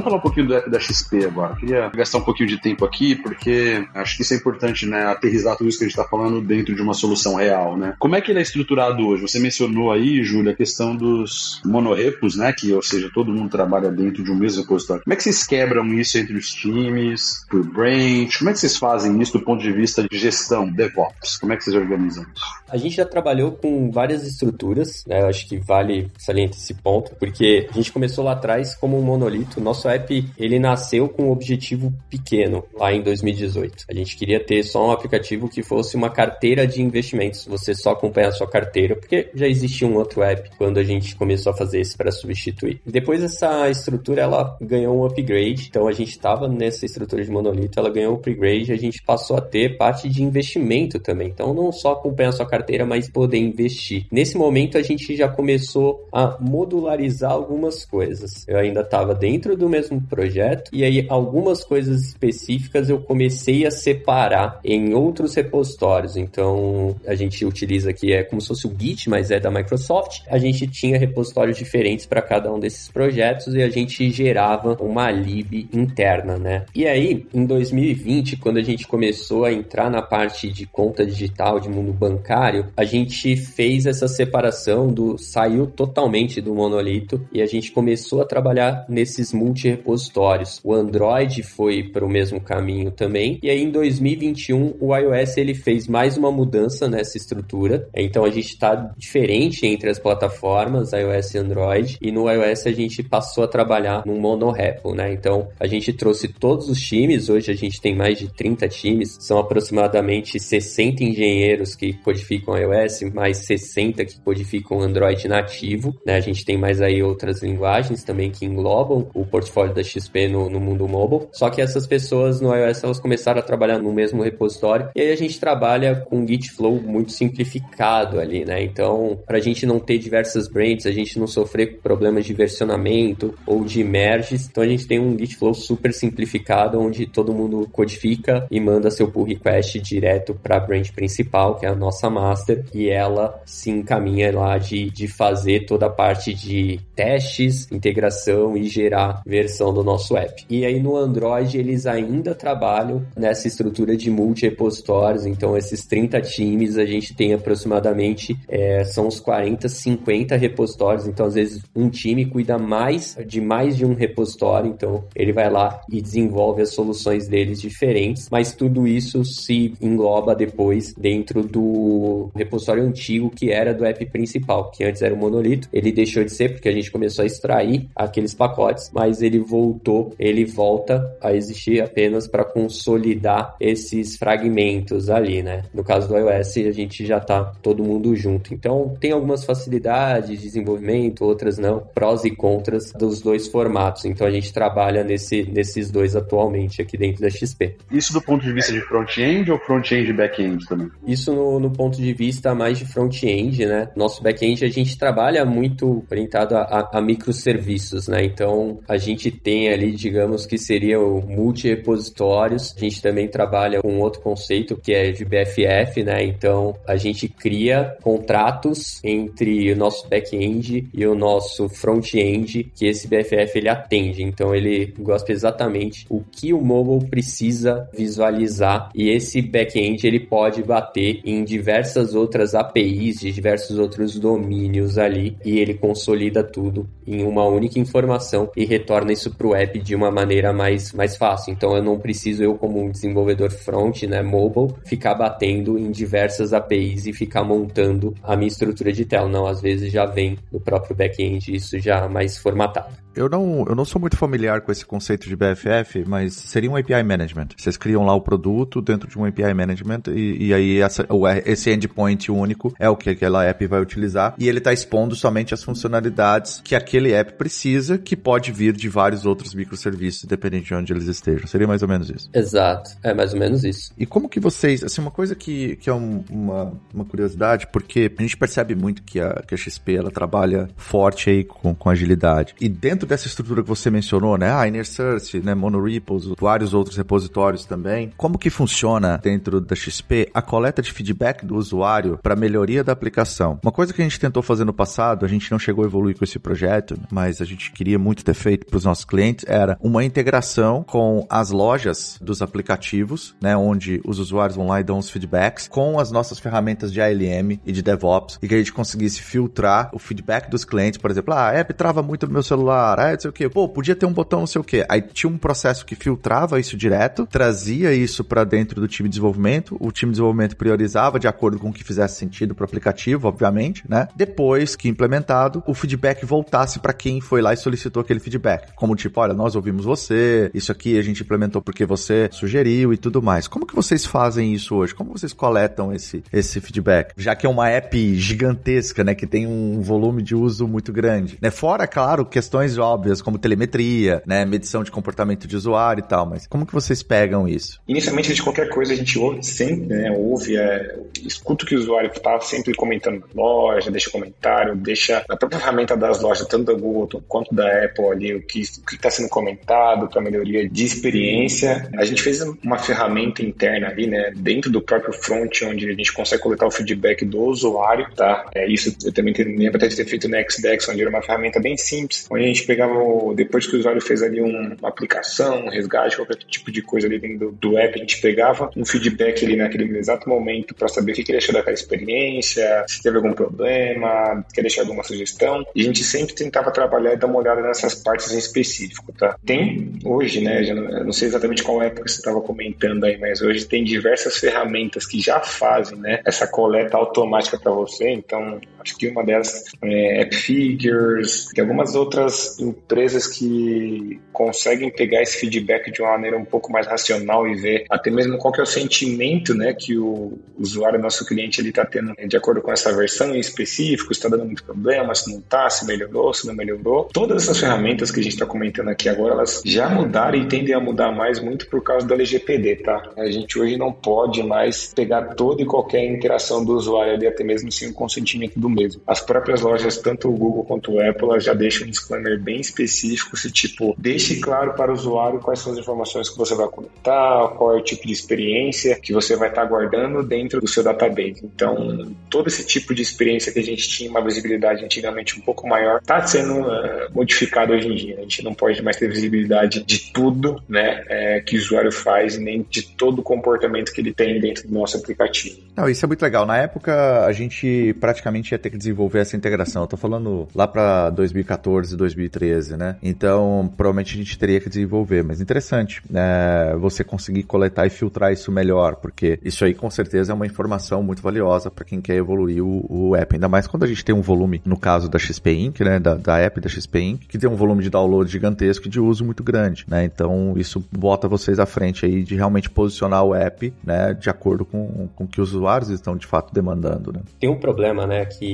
[0.01, 1.55] Vamos falar um pouquinho do app da XP agora.
[1.55, 5.05] Queria gastar um pouquinho de tempo aqui, porque acho que isso é importante, né?
[5.05, 7.93] Aterrizar tudo isso que a gente está falando dentro de uma solução real, né?
[7.99, 9.21] Como é que ele é estruturado hoje?
[9.21, 12.51] Você mencionou aí, Júlia, a questão dos monorepos, né?
[12.51, 15.03] Que, ou seja, todo mundo trabalha dentro de um mesmo repositório.
[15.03, 18.39] Como é que vocês quebram isso entre os times, por branch?
[18.39, 21.37] Como é que vocês fazem isso do ponto de vista de gestão, DevOps?
[21.37, 22.43] Como é que vocês organizam isso?
[22.67, 25.21] A gente já trabalhou com várias estruturas, né?
[25.21, 29.03] Eu acho que vale salientar esse ponto, porque a gente começou lá atrás como um
[29.03, 29.61] monolito.
[29.61, 33.85] Nosso app, ele nasceu com um objetivo pequeno lá em 2018.
[33.89, 37.45] A gente queria ter só um aplicativo que fosse uma carteira de investimentos.
[37.45, 41.15] Você só acompanha a sua carteira, porque já existia um outro app quando a gente
[41.15, 42.81] começou a fazer isso para substituir.
[42.85, 47.79] Depois essa estrutura ela ganhou um upgrade, então a gente estava nessa estrutura de monolito,
[47.79, 51.29] ela ganhou um upgrade, a gente passou a ter parte de investimento também.
[51.29, 54.05] Então não só acompanhar a sua carteira, mas poder investir.
[54.11, 58.47] Nesse momento a gente já começou a modularizar algumas coisas.
[58.47, 63.71] Eu ainda estava dentro do mesmo projeto e aí algumas coisas específicas eu comecei a
[63.71, 66.15] separar em outros repositórios.
[66.15, 70.21] Então a gente utiliza aqui é como se fosse o Git, mas é da Microsoft.
[70.27, 75.09] A gente tinha repositórios diferentes para cada um desses projetos e a gente gerava uma
[75.09, 76.65] lib interna, né?
[76.75, 81.59] E aí, em 2020, quando a gente começou a entrar na parte de conta digital,
[81.59, 87.45] de mundo bancário, a gente fez essa separação do saiu totalmente do monolito e a
[87.45, 89.33] gente começou a trabalhar nesses
[89.71, 90.59] multi-repositórios.
[90.63, 93.39] O Android foi para o mesmo caminho também.
[93.41, 97.87] E aí, em 2021, o iOS ele fez mais uma mudança nessa estrutura.
[97.95, 101.97] Então, a gente está diferente entre as plataformas iOS e Android.
[102.01, 105.13] E no iOS a gente passou a trabalhar num monorepo, né?
[105.13, 107.29] Então, a gente trouxe todos os times.
[107.29, 109.17] Hoje a gente tem mais de 30 times.
[109.19, 115.95] São aproximadamente 60 engenheiros que codificam iOS, mais 60 que codificam Android nativo.
[116.05, 116.15] Né?
[116.15, 120.49] A gente tem mais aí outras linguagens também que englobam o portfólio da XP no,
[120.49, 121.27] no mundo mobile.
[121.31, 125.11] Só que essas pessoas no iOS elas começaram a trabalhar no mesmo repositório e aí
[125.11, 128.63] a gente trabalha com Git Flow muito simplificado ali, né?
[128.63, 133.33] Então, para a gente não ter diversas branches, a gente não sofrer problemas de versionamento
[133.45, 137.67] ou de merges, então a gente tem um Git Flow super simplificado onde todo mundo
[137.71, 142.09] codifica e manda seu pull request direto para a branch principal, que é a nossa
[142.09, 148.55] master, e ela se encaminha lá de, de fazer toda a parte de testes, integração
[148.55, 149.21] e gerar
[149.51, 150.45] versão do nosso app.
[150.49, 156.77] E aí no Android eles ainda trabalham nessa estrutura de multi-repositórios, então esses 30 times
[156.77, 162.25] a gente tem aproximadamente, é, são uns 40, 50 repositórios, então às vezes um time
[162.25, 167.27] cuida mais de mais de um repositório, então ele vai lá e desenvolve as soluções
[167.27, 173.83] deles diferentes, mas tudo isso se engloba depois dentro do repositório antigo que era do
[173.83, 177.23] app principal, que antes era o monolito, ele deixou de ser porque a gente começou
[177.23, 184.17] a extrair aqueles pacotes, mas ele voltou, ele volta a existir apenas para consolidar esses
[184.17, 185.63] fragmentos ali, né?
[185.73, 188.53] No caso do iOS, a gente já tá todo mundo junto.
[188.53, 194.05] Então, tem algumas facilidades de desenvolvimento, outras não, prós e contras dos dois formatos.
[194.05, 197.75] Então, a gente trabalha nesse, nesses dois atualmente aqui dentro da XP.
[197.91, 200.89] Isso do ponto de vista de front-end ou front-end e back-end também?
[201.05, 203.89] Isso no, no ponto de vista mais de front-end, né?
[203.95, 208.23] Nosso back-end a gente trabalha muito orientado a, a, a microserviços, né?
[208.23, 212.73] Então, a gente tem ali, digamos que seria o multi-repositórios.
[212.77, 216.23] A gente também trabalha com outro conceito que é de BFF, né?
[216.23, 223.07] Então, a gente cria contratos entre o nosso back-end e o nosso front-end que esse
[223.07, 224.23] BFF ele atende.
[224.23, 230.63] Então, ele gosta exatamente o que o mobile precisa visualizar e esse back-end ele pode
[230.63, 237.23] bater em diversas outras APIs de diversos outros domínios ali e ele consolida tudo em
[237.23, 241.53] uma única informação e retorna isso para o app de uma maneira mais, mais fácil.
[241.53, 246.53] Então eu não preciso eu como um desenvolvedor front, né, mobile, ficar batendo em diversas
[246.53, 249.29] APIs e ficar montando a minha estrutura de tela.
[249.29, 253.01] Não, às vezes já vem no próprio back-end isso já mais formatado.
[253.13, 256.77] Eu não, eu não sou muito familiar com esse conceito de BFF, mas seria um
[256.77, 257.49] API Management.
[257.57, 261.05] Vocês criam lá o produto dentro de um API Management e, e aí essa,
[261.45, 265.53] esse endpoint único é o que aquela app vai utilizar e ele está expondo somente
[265.53, 270.75] as funcionalidades que aquele app precisa, que pode vir de vários outros microserviços, dependendo de
[270.75, 271.47] onde eles estejam.
[271.47, 272.29] Seria mais ou menos isso.
[272.31, 273.91] Exato, é mais ou menos isso.
[273.97, 278.11] E como que vocês, assim, uma coisa que, que é um, uma, uma curiosidade, porque
[278.15, 281.89] a gente percebe muito que a, que a XP ela trabalha forte aí com, com
[281.89, 282.53] agilidade.
[282.61, 284.51] E dentro dessa estrutura que você mencionou, né?
[284.53, 285.55] Ah, Inner Source, né?
[285.55, 288.13] Monorepos, vários outros repositórios também.
[288.15, 292.91] Como que funciona dentro da XP a coleta de feedback do usuário para melhoria da
[292.91, 293.59] aplicação?
[293.63, 296.15] Uma coisa que a gente tentou fazer no passado, a gente não chegou a evoluir
[296.15, 299.77] com esse projeto, mas a gente queria muito ter feito para os nossos clientes, era
[299.81, 303.55] uma integração com as lojas dos aplicativos, né?
[303.55, 307.59] Onde os usuários vão lá e dão os feedbacks, com as nossas ferramentas de ALM
[307.65, 311.33] e de DevOps, e que a gente conseguisse filtrar o feedback dos clientes, por exemplo,
[311.33, 313.95] ah, a app trava muito no meu celular, ah, não sei o que, pô, podia
[313.95, 314.85] ter um botão não sei o que.
[314.89, 319.13] Aí tinha um processo que filtrava isso direto, trazia isso para dentro do time de
[319.13, 322.65] desenvolvimento, o time de desenvolvimento priorizava de acordo com o que fizesse sentido para o
[322.65, 324.07] aplicativo, obviamente, né?
[324.15, 328.73] Depois que implementado, o feedback voltasse para quem foi lá e solicitou aquele feedback.
[328.81, 332.97] Como tipo, olha, nós ouvimos você, isso aqui a gente implementou porque você sugeriu e
[332.97, 333.47] tudo mais.
[333.47, 334.95] Como que vocês fazem isso hoje?
[334.95, 337.13] Como vocês coletam esse, esse feedback?
[337.15, 341.37] Já que é uma app gigantesca, né, que tem um volume de uso muito grande,
[341.39, 341.51] né?
[341.51, 346.47] Fora, claro, questões óbvias como telemetria, né, medição de comportamento de usuário e tal, mas
[346.47, 347.79] como que vocês pegam isso?
[347.87, 351.77] Inicialmente, de qualquer coisa, a gente ouve sempre, né, ouve, é, escuta o que o
[351.79, 356.65] usuário está sempre comentando na loja, deixa comentário, deixa na própria ferramenta das lojas, tanto
[356.65, 361.89] da Google quanto da Apple ali, o que está sendo comentado para melhoria de experiência.
[361.97, 366.13] A gente fez uma ferramenta interna ali, né, dentro do próprio front, onde a gente
[366.13, 368.45] consegue coletar o feedback do usuário, tá?
[368.53, 371.59] É, isso eu também lembro até de ter feito no XDex, onde era uma ferramenta
[371.59, 372.93] bem simples, onde a gente pegava,
[373.35, 377.07] depois que o usuário fez ali um, uma aplicação, um resgate, qualquer tipo de coisa
[377.07, 380.87] ali dentro do, do app, a gente pegava um feedback ali naquele exato momento para
[380.87, 385.03] saber o que, que ele achou daquela experiência, se teve algum problema, quer deixar alguma
[385.03, 385.65] sugestão.
[385.75, 389.37] E a gente sempre tentava trabalhar e dar uma olhada nessas partes em específico, tá?
[389.45, 393.41] Tem hoje, né, já não, não sei exatamente qual época você estava comentando aí, mas
[393.41, 398.09] hoje tem diversas ferramentas que já fazem, né, essa coleta automática para você.
[398.11, 405.37] Então, acho que uma delas é AppFigures, tem algumas outras empresas que conseguem pegar esse
[405.37, 408.63] feedback de uma maneira um pouco mais racional e ver até mesmo qual que é
[408.63, 412.95] o sentimento, né, que o usuário, nosso cliente, ele está tendo de acordo com essa
[412.95, 417.09] versão em específico, está dando muito problema, se não está, se melhorou, se não melhorou.
[417.13, 420.73] Todas essas ferramentas que a gente está comentando aqui agora, elas já mudaram e tendem
[420.73, 423.11] a mudar mais muito por causa do LGPD, tá?
[423.17, 427.43] A gente hoje não pode mais pegar toda e qualquer interação do usuário ali, até
[427.43, 429.01] mesmo sem o consentimento do mesmo.
[429.05, 433.37] As próprias lojas, tanto o Google quanto o Apple, já deixam um disclaimer bem específico,
[433.37, 437.47] se tipo, deixe claro para o usuário quais são as informações que você vai conectar,
[437.57, 441.41] qual é o tipo de experiência que você vai estar guardando dentro do seu database.
[441.43, 445.67] Então, todo esse tipo de experiência que a gente tinha uma visibilidade antigamente um pouco
[445.67, 448.17] maior, está sendo uh, modificado hoje em dia.
[448.17, 452.37] A gente não pode mais ter visibilidade de tudo né, é, que o usuário faz,
[452.37, 455.59] nem de todo o comportamento que ele tem dentro do nosso aplicativo.
[455.75, 456.45] Não, isso é muito legal.
[456.45, 459.83] Na época, a gente praticamente ter que desenvolver essa integração.
[459.83, 462.95] Eu tô falando lá para 2014, 2013, né?
[463.01, 465.23] Então, provavelmente a gente teria que desenvolver.
[465.23, 470.31] Mas interessante é, você conseguir coletar e filtrar isso melhor, porque isso aí com certeza
[470.31, 473.35] é uma informação muito valiosa para quem quer evoluir o, o, app.
[473.35, 475.99] Ainda mais quando a gente tem um volume, no caso da XP Inc., né?
[475.99, 478.99] Da, da app da XP Inc., que tem um volume de download gigantesco e de
[478.99, 480.03] uso muito grande, né?
[480.05, 484.13] Então, isso bota vocês à frente aí de realmente posicionar o app, né?
[484.13, 487.21] De acordo com, com o que os usuários estão de fato demandando, né?
[487.39, 488.25] Tem um problema, né?
[488.25, 488.50] Que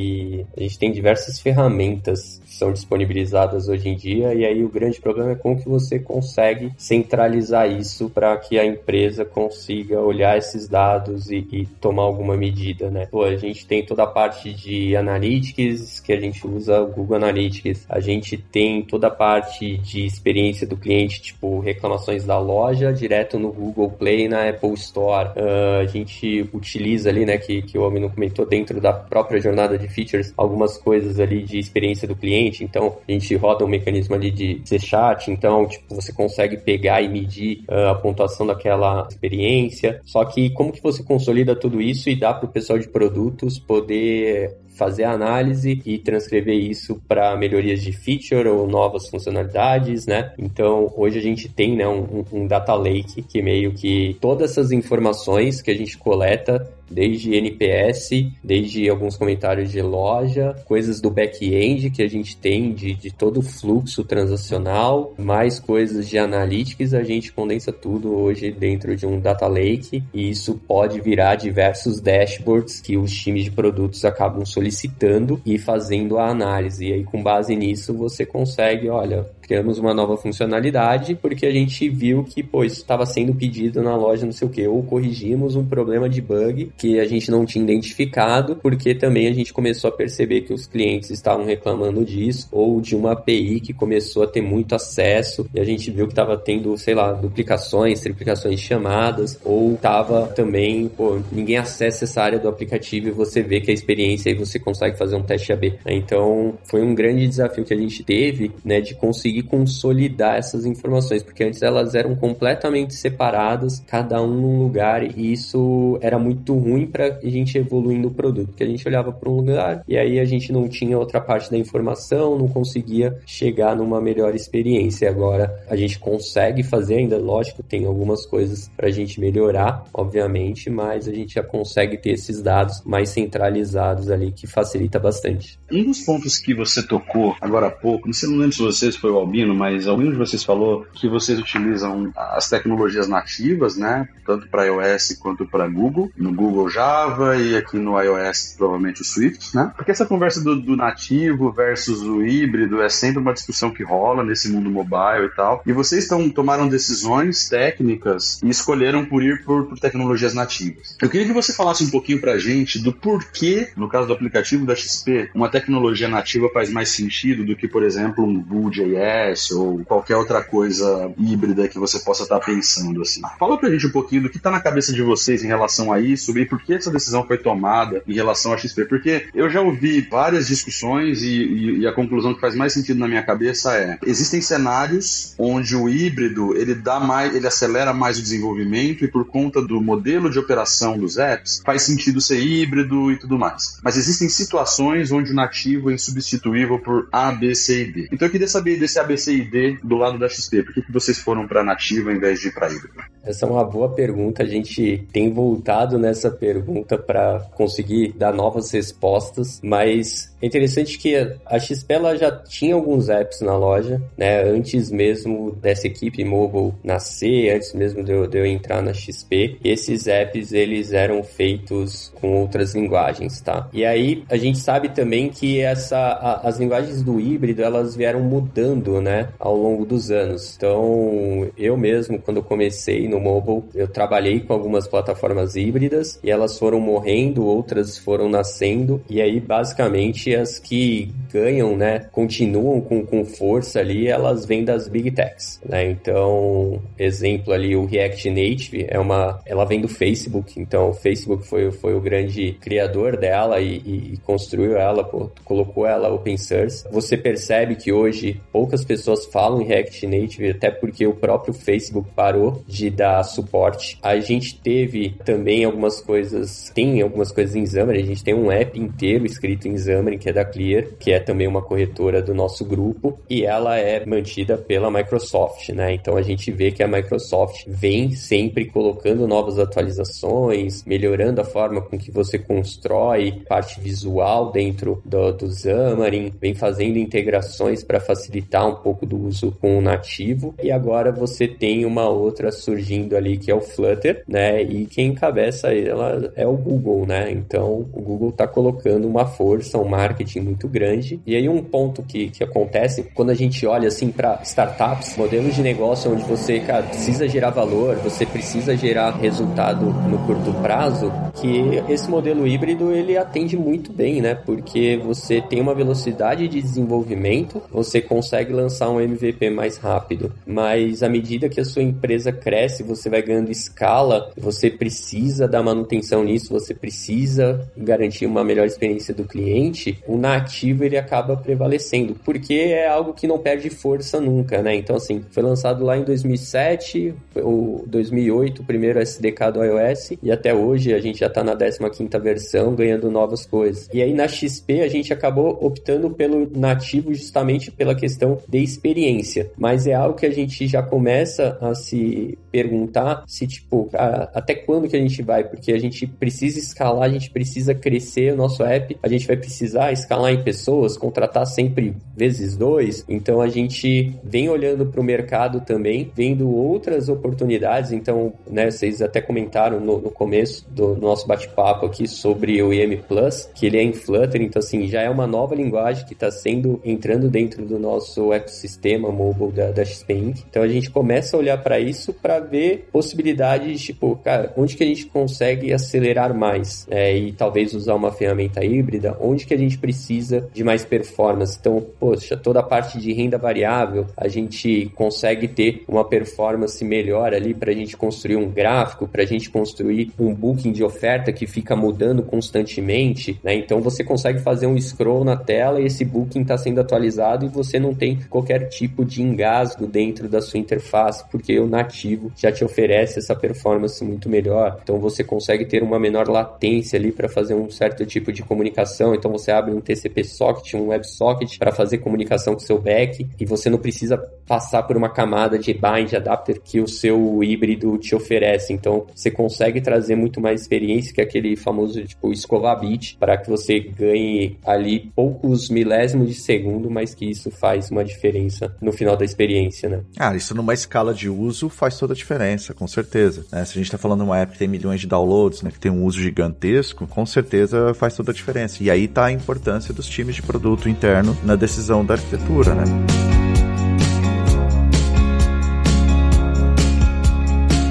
[0.55, 4.99] a gente tem diversas ferramentas que são disponibilizadas hoje em dia e aí o grande
[4.99, 10.67] problema é como que você consegue centralizar isso para que a empresa consiga olhar esses
[10.67, 13.07] dados e, e, tomar alguma medida, né?
[13.09, 17.17] Pô, a gente tem toda a parte de analytics que a gente usa o Google
[17.17, 22.91] Analytics, a gente tem toda a parte de experiência do cliente, tipo reclamações da loja
[22.93, 27.77] direto no Google Play, na Apple Store, uh, a gente utiliza ali, né, que, que
[27.77, 32.15] o Omino comentou dentro da própria jornada de features, algumas coisas ali de experiência do
[32.15, 32.63] cliente.
[32.63, 37.07] Então, a gente roda um mecanismo ali de C-Chat, então, tipo, você consegue pegar e
[37.07, 40.01] medir uh, a pontuação daquela experiência.
[40.05, 43.59] Só que como que você consolida tudo isso e dá para o pessoal de produtos
[43.59, 50.31] poder fazer a análise e transcrever isso para melhorias de feature ou novas funcionalidades, né?
[50.37, 54.71] Então, hoje a gente tem né, um, um data lake que meio que todas essas
[54.71, 58.09] informações que a gente coleta desde NPS,
[58.43, 63.37] desde alguns comentários de loja, coisas do back-end que a gente tem de, de todo
[63.37, 69.19] o fluxo transacional, mais coisas de analytics, a gente condensa tudo hoje dentro de um
[69.19, 75.41] data lake e isso pode virar diversos dashboards que os times de produtos acabam solicitando
[75.45, 76.87] e fazendo a análise.
[76.87, 81.87] E aí, com base nisso, você consegue, olha, criamos uma nova funcionalidade porque a gente
[81.89, 85.55] viu que, pô, isso estava sendo pedido na loja, não sei o que, ou corrigimos
[85.55, 89.89] um problema de bug que a gente não tinha identificado, porque também a gente começou
[89.89, 94.27] a perceber que os clientes estavam reclamando disso, ou de uma API que começou a
[94.27, 98.65] ter muito acesso e a gente viu que estava tendo, sei lá, duplicações, triplicações de
[98.65, 103.71] chamadas, ou estava também, pô, ninguém acessa essa área do aplicativo e você vê que
[103.71, 105.75] a experiência aí você consegue fazer um teste AB.
[105.85, 110.65] Então, foi um grande desafio que a gente teve, né, de conseguir conseguir consolidar essas
[110.65, 116.55] informações, porque antes elas eram completamente separadas, cada um num lugar, e isso era muito
[116.55, 119.97] ruim para a gente evoluir no produto, porque a gente olhava para um lugar e
[119.97, 125.09] aí a gente não tinha outra parte da informação, não conseguia chegar numa melhor experiência.
[125.09, 130.69] Agora a gente consegue fazer, ainda lógico, tem algumas coisas para a gente melhorar, obviamente,
[130.69, 135.59] mas a gente já consegue ter esses dados mais centralizados ali que facilita bastante.
[135.71, 138.91] Um dos pontos que você tocou agora há pouco, não sei, não lembro se você
[138.91, 144.07] foi o Albino, mas algum de vocês falou que vocês utilizam as tecnologias nativas, né?
[144.25, 146.09] Tanto para iOS quanto para Google.
[146.17, 149.71] No Google Java e aqui no iOS provavelmente o Swift, né?
[149.75, 154.23] Porque essa conversa do, do nativo versus o híbrido é sempre uma discussão que rola
[154.23, 155.61] nesse mundo mobile e tal.
[155.65, 160.95] E vocês tomaram decisões técnicas e escolheram por ir por, por tecnologias nativas.
[161.01, 164.65] Eu queria que você falasse um pouquinho pra gente do porquê, no caso do aplicativo
[164.65, 169.16] da XP, uma tecnologia nativa faz mais sentido do que, por exemplo, um Vue.js
[169.51, 173.21] ou qualquer outra coisa híbrida que você possa estar pensando assim.
[173.39, 175.99] Fala pra gente um pouquinho do que tá na cabeça de vocês em relação a
[175.99, 179.61] isso e por que essa decisão foi tomada em relação à XP, porque eu já
[179.61, 183.75] ouvi várias discussões e, e, e a conclusão que faz mais sentido na minha cabeça
[183.75, 189.07] é: existem cenários onde o híbrido ele dá mais, ele acelera mais o desenvolvimento e
[189.07, 193.77] por conta do modelo de operação dos apps faz sentido ser híbrido e tudo mais.
[193.83, 198.09] Mas existem situações onde o nativo é insubstituível por A, B, C e D.
[198.11, 200.63] Então eu queria saber desse A, B, C e D do lado da XP.
[200.63, 203.01] Por que, que vocês foram para nativo ao invés de para híbrido?
[203.23, 204.43] Essa é uma boa pergunta.
[204.43, 211.15] A gente tem voltado nessa pergunta para conseguir dar novas respostas, mas é interessante que
[211.45, 214.43] a XP ela já tinha alguns apps na loja, né?
[214.43, 219.57] Antes mesmo dessa equipe mobile nascer, antes mesmo de eu, de eu entrar na XP,
[219.63, 223.67] esses apps eles eram feitos com outras linguagens, tá?
[223.73, 228.21] E aí a gente sabe também que essa, a, as linguagens do híbrido elas vieram
[228.21, 229.29] mudando, né?
[229.39, 230.55] Ao longo dos anos.
[230.55, 236.57] Então eu mesmo quando comecei no mobile eu trabalhei com algumas plataformas híbridas e elas
[236.57, 243.25] foram morrendo, outras foram nascendo e aí basicamente as que ganham, né, continuam com, com
[243.25, 245.89] força ali, elas vêm das big techs, né?
[245.89, 251.45] Então, exemplo ali, o React Native é uma, ela vem do Facebook, então o Facebook
[251.45, 255.03] foi, foi o grande criador dela e, e, construiu ela,
[255.43, 256.85] colocou ela open source.
[256.91, 262.09] Você percebe que hoje poucas pessoas falam em React Native, até porque o próprio Facebook
[262.15, 263.97] parou de dar suporte.
[264.01, 268.51] A gente teve também algumas coisas, tem algumas coisas em Xamarin, a gente tem um
[268.51, 272.33] app inteiro escrito em Xamarin que é da Clear, que é também uma corretora do
[272.33, 275.93] nosso grupo, e ela é mantida pela Microsoft, né?
[275.93, 281.81] Então a gente vê que a Microsoft vem sempre colocando novas atualizações, melhorando a forma
[281.81, 288.66] com que você constrói parte visual dentro do, do Xamarin, vem fazendo integrações para facilitar
[288.67, 293.37] um pouco do uso com o nativo, e agora você tem uma outra surgindo ali
[293.37, 294.61] que é o Flutter, né?
[294.61, 297.31] E quem encabeça ela é o Google, né?
[297.31, 301.19] Então o Google está colocando uma força, um marketing muito grande.
[301.25, 305.55] E aí um ponto que, que acontece quando a gente olha assim para startups, modelos
[305.55, 311.11] de negócio onde você, cara, precisa gerar valor, você precisa gerar resultado no curto prazo,
[311.35, 314.35] que esse modelo híbrido ele atende muito bem, né?
[314.35, 321.03] Porque você tem uma velocidade de desenvolvimento, você consegue lançar um MVP mais rápido, mas
[321.03, 326.23] à medida que a sua empresa cresce, você vai ganhando escala, você precisa dar manutenção
[326.23, 332.53] nisso, você precisa garantir uma melhor experiência do cliente o nativo ele acaba prevalecendo, porque
[332.53, 334.75] é algo que não perde força nunca, né?
[334.75, 340.31] Então, assim, foi lançado lá em 2007, o 2008, o primeiro SDK do iOS, e
[340.31, 343.89] até hoje a gente já tá na 15 versão, ganhando novas coisas.
[343.93, 349.51] E aí na XP a gente acabou optando pelo nativo justamente pela questão de experiência,
[349.57, 354.55] mas é algo que a gente já começa a se perguntar se, tipo, a, até
[354.55, 358.35] quando que a gente vai, porque a gente precisa escalar, a gente precisa crescer o
[358.35, 363.05] nosso app, a gente vai precisar escalar em pessoas, contratar sempre vezes dois.
[363.07, 367.91] Então a gente vem olhando para o mercado também, vendo outras oportunidades.
[367.91, 372.97] Então, né, vocês até comentaram no, no começo do nosso bate-papo aqui sobre o IM
[373.07, 376.31] Plus, que ele é em Flutter, então assim, já é uma nova linguagem que está
[376.31, 380.39] sendo entrando dentro do nosso ecossistema mobile da, da XP Inc.
[380.49, 384.83] Então a gente começa a olhar para isso para ver possibilidades, tipo, cara, onde que
[384.83, 389.57] a gente consegue acelerar mais é, e talvez usar uma ferramenta híbrida, onde que a
[389.57, 391.57] gente precisa de mais performance.
[391.59, 397.33] Então, poxa, toda a parte de renda variável, a gente consegue ter uma performance melhor
[397.33, 401.31] ali para a gente construir um gráfico, para a gente construir um booking de oferta
[401.31, 403.53] que fica mudando constantemente, né?
[403.55, 407.49] Então você consegue fazer um scroll na tela e esse booking está sendo atualizado e
[407.49, 412.51] você não tem qualquer tipo de engasgo dentro da sua interface, porque o nativo já
[412.51, 414.79] te oferece essa performance muito melhor.
[414.83, 419.13] Então você consegue ter uma menor latência ali para fazer um certo tipo de comunicação.
[419.13, 423.45] Então você abre um TCP socket, um WebSocket para fazer comunicação com seu back e
[423.45, 424.17] você não precisa
[424.47, 428.73] passar por uma camada de bind adapter que o seu híbrido te oferece.
[428.73, 433.49] Então você consegue trazer muito mais experiência que aquele famoso tipo escovar bit para que
[433.49, 439.15] você ganhe ali poucos milésimos de segundo, mas que isso faz uma diferença no final
[439.15, 440.01] da experiência, né?
[440.17, 443.45] Ah, isso numa escala de uso faz toda diferença, com certeza.
[443.51, 443.63] Né?
[443.65, 445.79] Se a gente está falando de uma app que tem milhões de downloads, né, que
[445.79, 448.83] tem um uso gigantesco, com certeza faz toda a diferença.
[448.83, 453.36] E aí está a importância dos times de produto interno na decisão da arquitetura, né?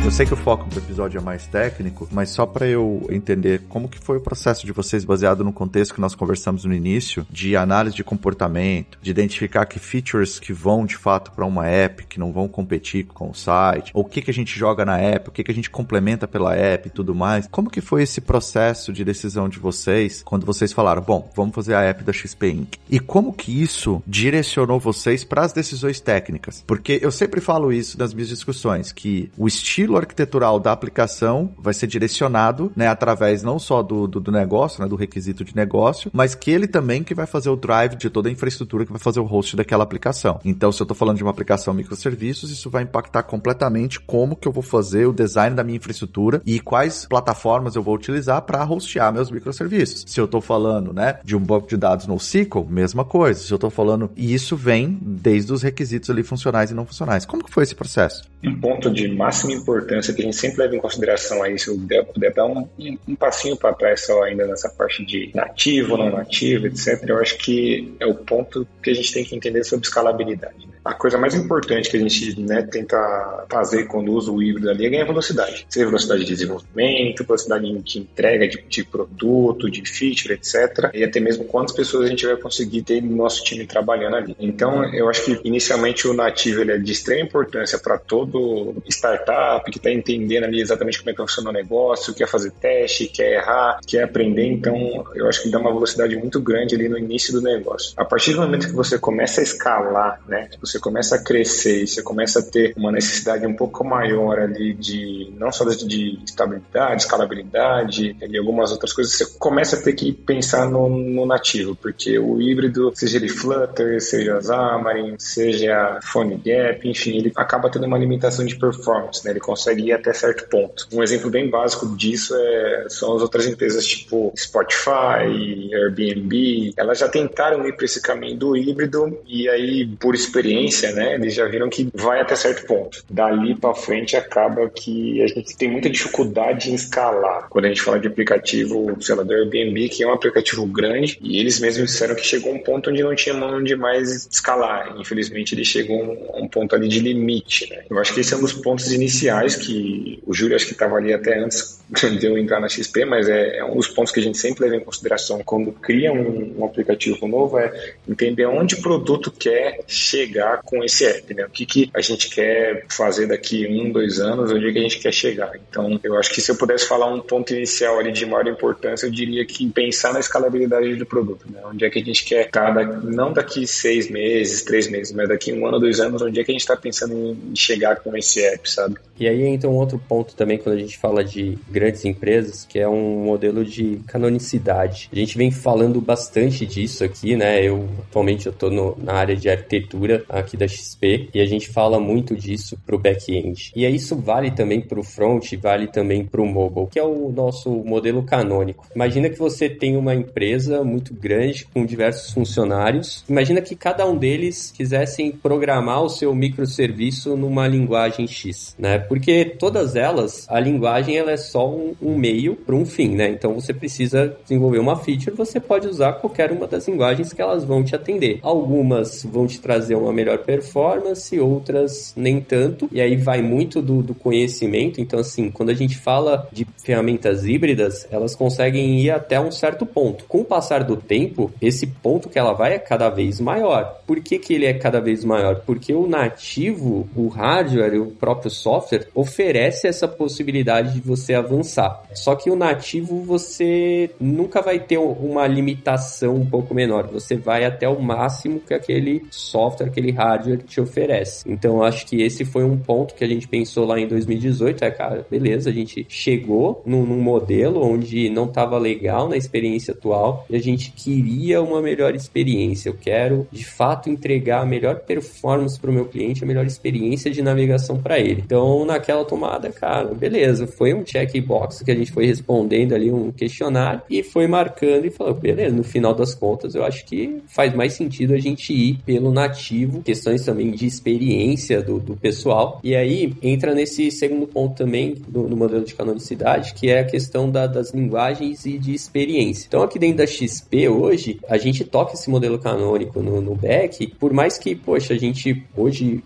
[0.07, 3.63] Eu sei que o foco do episódio é mais técnico, mas só para eu entender
[3.69, 7.27] como que foi o processo de vocês baseado no contexto que nós conversamos no início,
[7.29, 12.07] de análise de comportamento, de identificar que features que vão de fato para uma app,
[12.07, 14.97] que não vão competir com o site, ou o que que a gente joga na
[14.97, 17.49] app, o que que a gente complementa pela app e tudo mais.
[17.49, 21.75] Como que foi esse processo de decisão de vocês quando vocês falaram, bom, vamos fazer
[21.75, 22.79] a app da XP Inc.
[22.89, 26.63] E como que isso direcionou vocês para as decisões técnicas?
[26.65, 31.75] Porque eu sempre falo isso nas minhas discussões, que o estilo arquitetural da aplicação vai
[31.75, 36.11] ser direcionado, né, através não só do, do, do, negócio, né, do requisito de negócio,
[36.13, 39.01] mas que ele também que vai fazer o drive de toda a infraestrutura que vai
[39.01, 40.41] fazer o host daquela aplicação.
[40.45, 44.47] Então, se eu estou falando de uma aplicação microserviços, isso vai impactar completamente como que
[44.47, 48.65] eu vou fazer o design da minha infraestrutura e quais plataformas eu vou utilizar para
[48.65, 50.05] hostear meus microserviços.
[50.07, 53.41] Se eu estou falando, né, de um banco de dados no SQL, mesma coisa.
[53.41, 57.25] Se eu estou falando, e isso vem desde os requisitos ali funcionais e não funcionais.
[57.25, 58.25] Como que foi esse processo?
[58.45, 61.69] Um ponto de máxima importância importância que a gente sempre leva em consideração aí, se
[61.69, 62.69] eu puder dar um,
[63.09, 67.39] um passinho para trás só ainda nessa parte de nativo, não nativo, etc., eu acho
[67.39, 70.67] que é o ponto que a gente tem que entender sobre escalabilidade.
[70.67, 70.76] Né?
[70.87, 74.87] A coisa mais importante que a gente né, tenta fazer quando usa o híbrido ali
[74.87, 75.67] é ganhar velocidade.
[75.69, 80.91] Seja velocidade de desenvolvimento, velocidade de entrega de, de produto, de feature, etc.
[80.95, 84.37] E até mesmo quantas pessoas a gente vai conseguir ter no nosso time trabalhando ali.
[84.39, 89.69] Então, eu acho que inicialmente o nativo ele é de extrema importância para todo startup
[89.71, 93.39] que está entendendo ali exatamente como é que funciona o negócio, quer fazer teste, quer
[93.39, 94.47] errar, quer aprender.
[94.47, 97.93] Então, eu acho que dá uma velocidade muito grande ali no início do negócio.
[97.97, 101.83] A partir do momento que você começa a escalar, né, que você começa a crescer
[101.83, 106.19] e você começa a ter uma necessidade um pouco maior ali de não só de
[106.25, 111.75] estabilidade, escalabilidade e algumas outras coisas, você começa a ter que pensar no, no nativo,
[111.75, 117.99] porque o híbrido, seja ele Flutter, seja Xamarin, seja PhoneGap, enfim, ele acaba tendo uma
[117.99, 119.33] limitação de performance, né?
[119.33, 120.87] Ele consegue ir até certo ponto.
[120.93, 126.75] Um exemplo bem básico disso é, são as outras empresas tipo Spotify, Airbnb.
[126.77, 131.35] Elas já tentaram ir para esse caminho do híbrido e aí, por experiência, né, eles
[131.35, 133.05] já viram que vai até certo ponto.
[133.11, 137.49] Dali para frente acaba que a gente tem muita dificuldade em escalar.
[137.49, 141.19] Quando a gente fala de aplicativo, sei lá, do Airbnb, que é um aplicativo grande,
[141.21, 144.95] e eles mesmos disseram que chegou um ponto onde não tinha mão de mais escalar.
[144.99, 147.69] Infelizmente, ele chegou a um ponto ali de limite.
[147.71, 147.85] Né?
[147.89, 150.97] Eu acho que esse é um dos pontos iniciais que o Júlio acho que estava
[150.97, 151.81] ali até antes
[152.19, 154.65] de eu entrar na XP, mas é, é, um dos pontos que a gente sempre
[154.65, 159.81] leva em consideração quando cria um, um, aplicativo novo, é entender onde o produto quer
[159.87, 161.45] chegar com esse app, né?
[161.45, 164.83] O que, que a gente quer fazer daqui um, dois anos, onde é que a
[164.83, 165.53] gente quer chegar.
[165.69, 169.07] Então, eu acho que se eu pudesse falar um ponto inicial ali de maior importância,
[169.07, 171.61] eu diria que pensar na escalabilidade do produto, né?
[171.65, 175.53] Onde é que a gente quer estar, não daqui seis meses, três meses, mas daqui
[175.53, 178.45] um ano, dois anos, onde é que a gente está pensando em chegar com esse
[178.45, 178.97] app, sabe?
[179.19, 182.79] E aí entra um outro ponto também quando a gente fala de grandes empresas, que
[182.79, 185.09] é um modelo de canonicidade.
[185.11, 187.65] A gente vem falando bastante disso aqui, né?
[187.65, 191.69] Eu atualmente eu tô no, na área de arquitetura aqui da XP e a gente
[191.69, 193.73] fala muito disso pro back-end.
[193.75, 198.23] E isso vale também pro front, vale também pro mobile, que é o nosso modelo
[198.23, 198.87] canônico.
[198.95, 203.25] Imagina que você tem uma empresa muito grande com diversos funcionários.
[203.29, 208.99] Imagina que cada um deles quisessem programar o seu microserviço numa linguagem X, né?
[208.99, 213.29] porque todas elas, a linguagem ela é só um, um meio para um fim, né?
[213.29, 217.65] Então você precisa desenvolver uma feature, você pode usar qualquer uma das linguagens que elas
[217.65, 218.39] vão te atender.
[218.43, 224.03] Algumas vão te trazer uma melhor performance, outras nem tanto, e aí vai muito do,
[224.03, 225.01] do conhecimento.
[225.01, 229.85] Então, assim, quando a gente fala de ferramentas híbridas, elas conseguem ir até um certo
[229.85, 230.25] ponto.
[230.25, 234.01] Com o passar do tempo, esse ponto que ela vai é cada vez maior.
[234.07, 235.63] Por que, que ele é cada vez maior?
[235.67, 242.03] Porque o nativo, o hardware, o próprio software oferece essa possibilidade de você avançar.
[242.15, 247.07] Só que o nativo você nunca vai ter uma limitação um pouco menor.
[247.09, 251.45] Você vai até o máximo que aquele software, aquele hardware te oferece.
[251.49, 254.91] Então, acho que esse foi um ponto que a gente pensou lá em 2018, é,
[254.91, 260.47] cara, beleza, a gente chegou num, num modelo onde não estava legal na experiência atual
[260.49, 262.89] e a gente queria uma melhor experiência.
[262.89, 267.31] Eu quero, de fato, entregar a melhor performance para o meu cliente, a melhor experiência
[267.31, 268.43] de navegação para ele.
[268.45, 273.31] Então, naquela tomada, cara, beleza, foi um checkbox que a gente foi respondendo ali um
[273.31, 277.75] questionário e foi marcando e falou, beleza, no final das contas, eu acho que faz
[277.75, 282.81] mais sentido a gente ir pelo nativo, questões também de experiência do, do pessoal.
[282.83, 287.05] E aí entra nesse segundo ponto também do, do modelo de canonicidade, que é a
[287.05, 289.67] questão da, das linguagens e de experiência.
[289.67, 294.07] Então, aqui dentro da XP hoje, a gente toca esse modelo canônico no, no back,
[294.19, 296.23] por mais que, poxa, a gente hoje,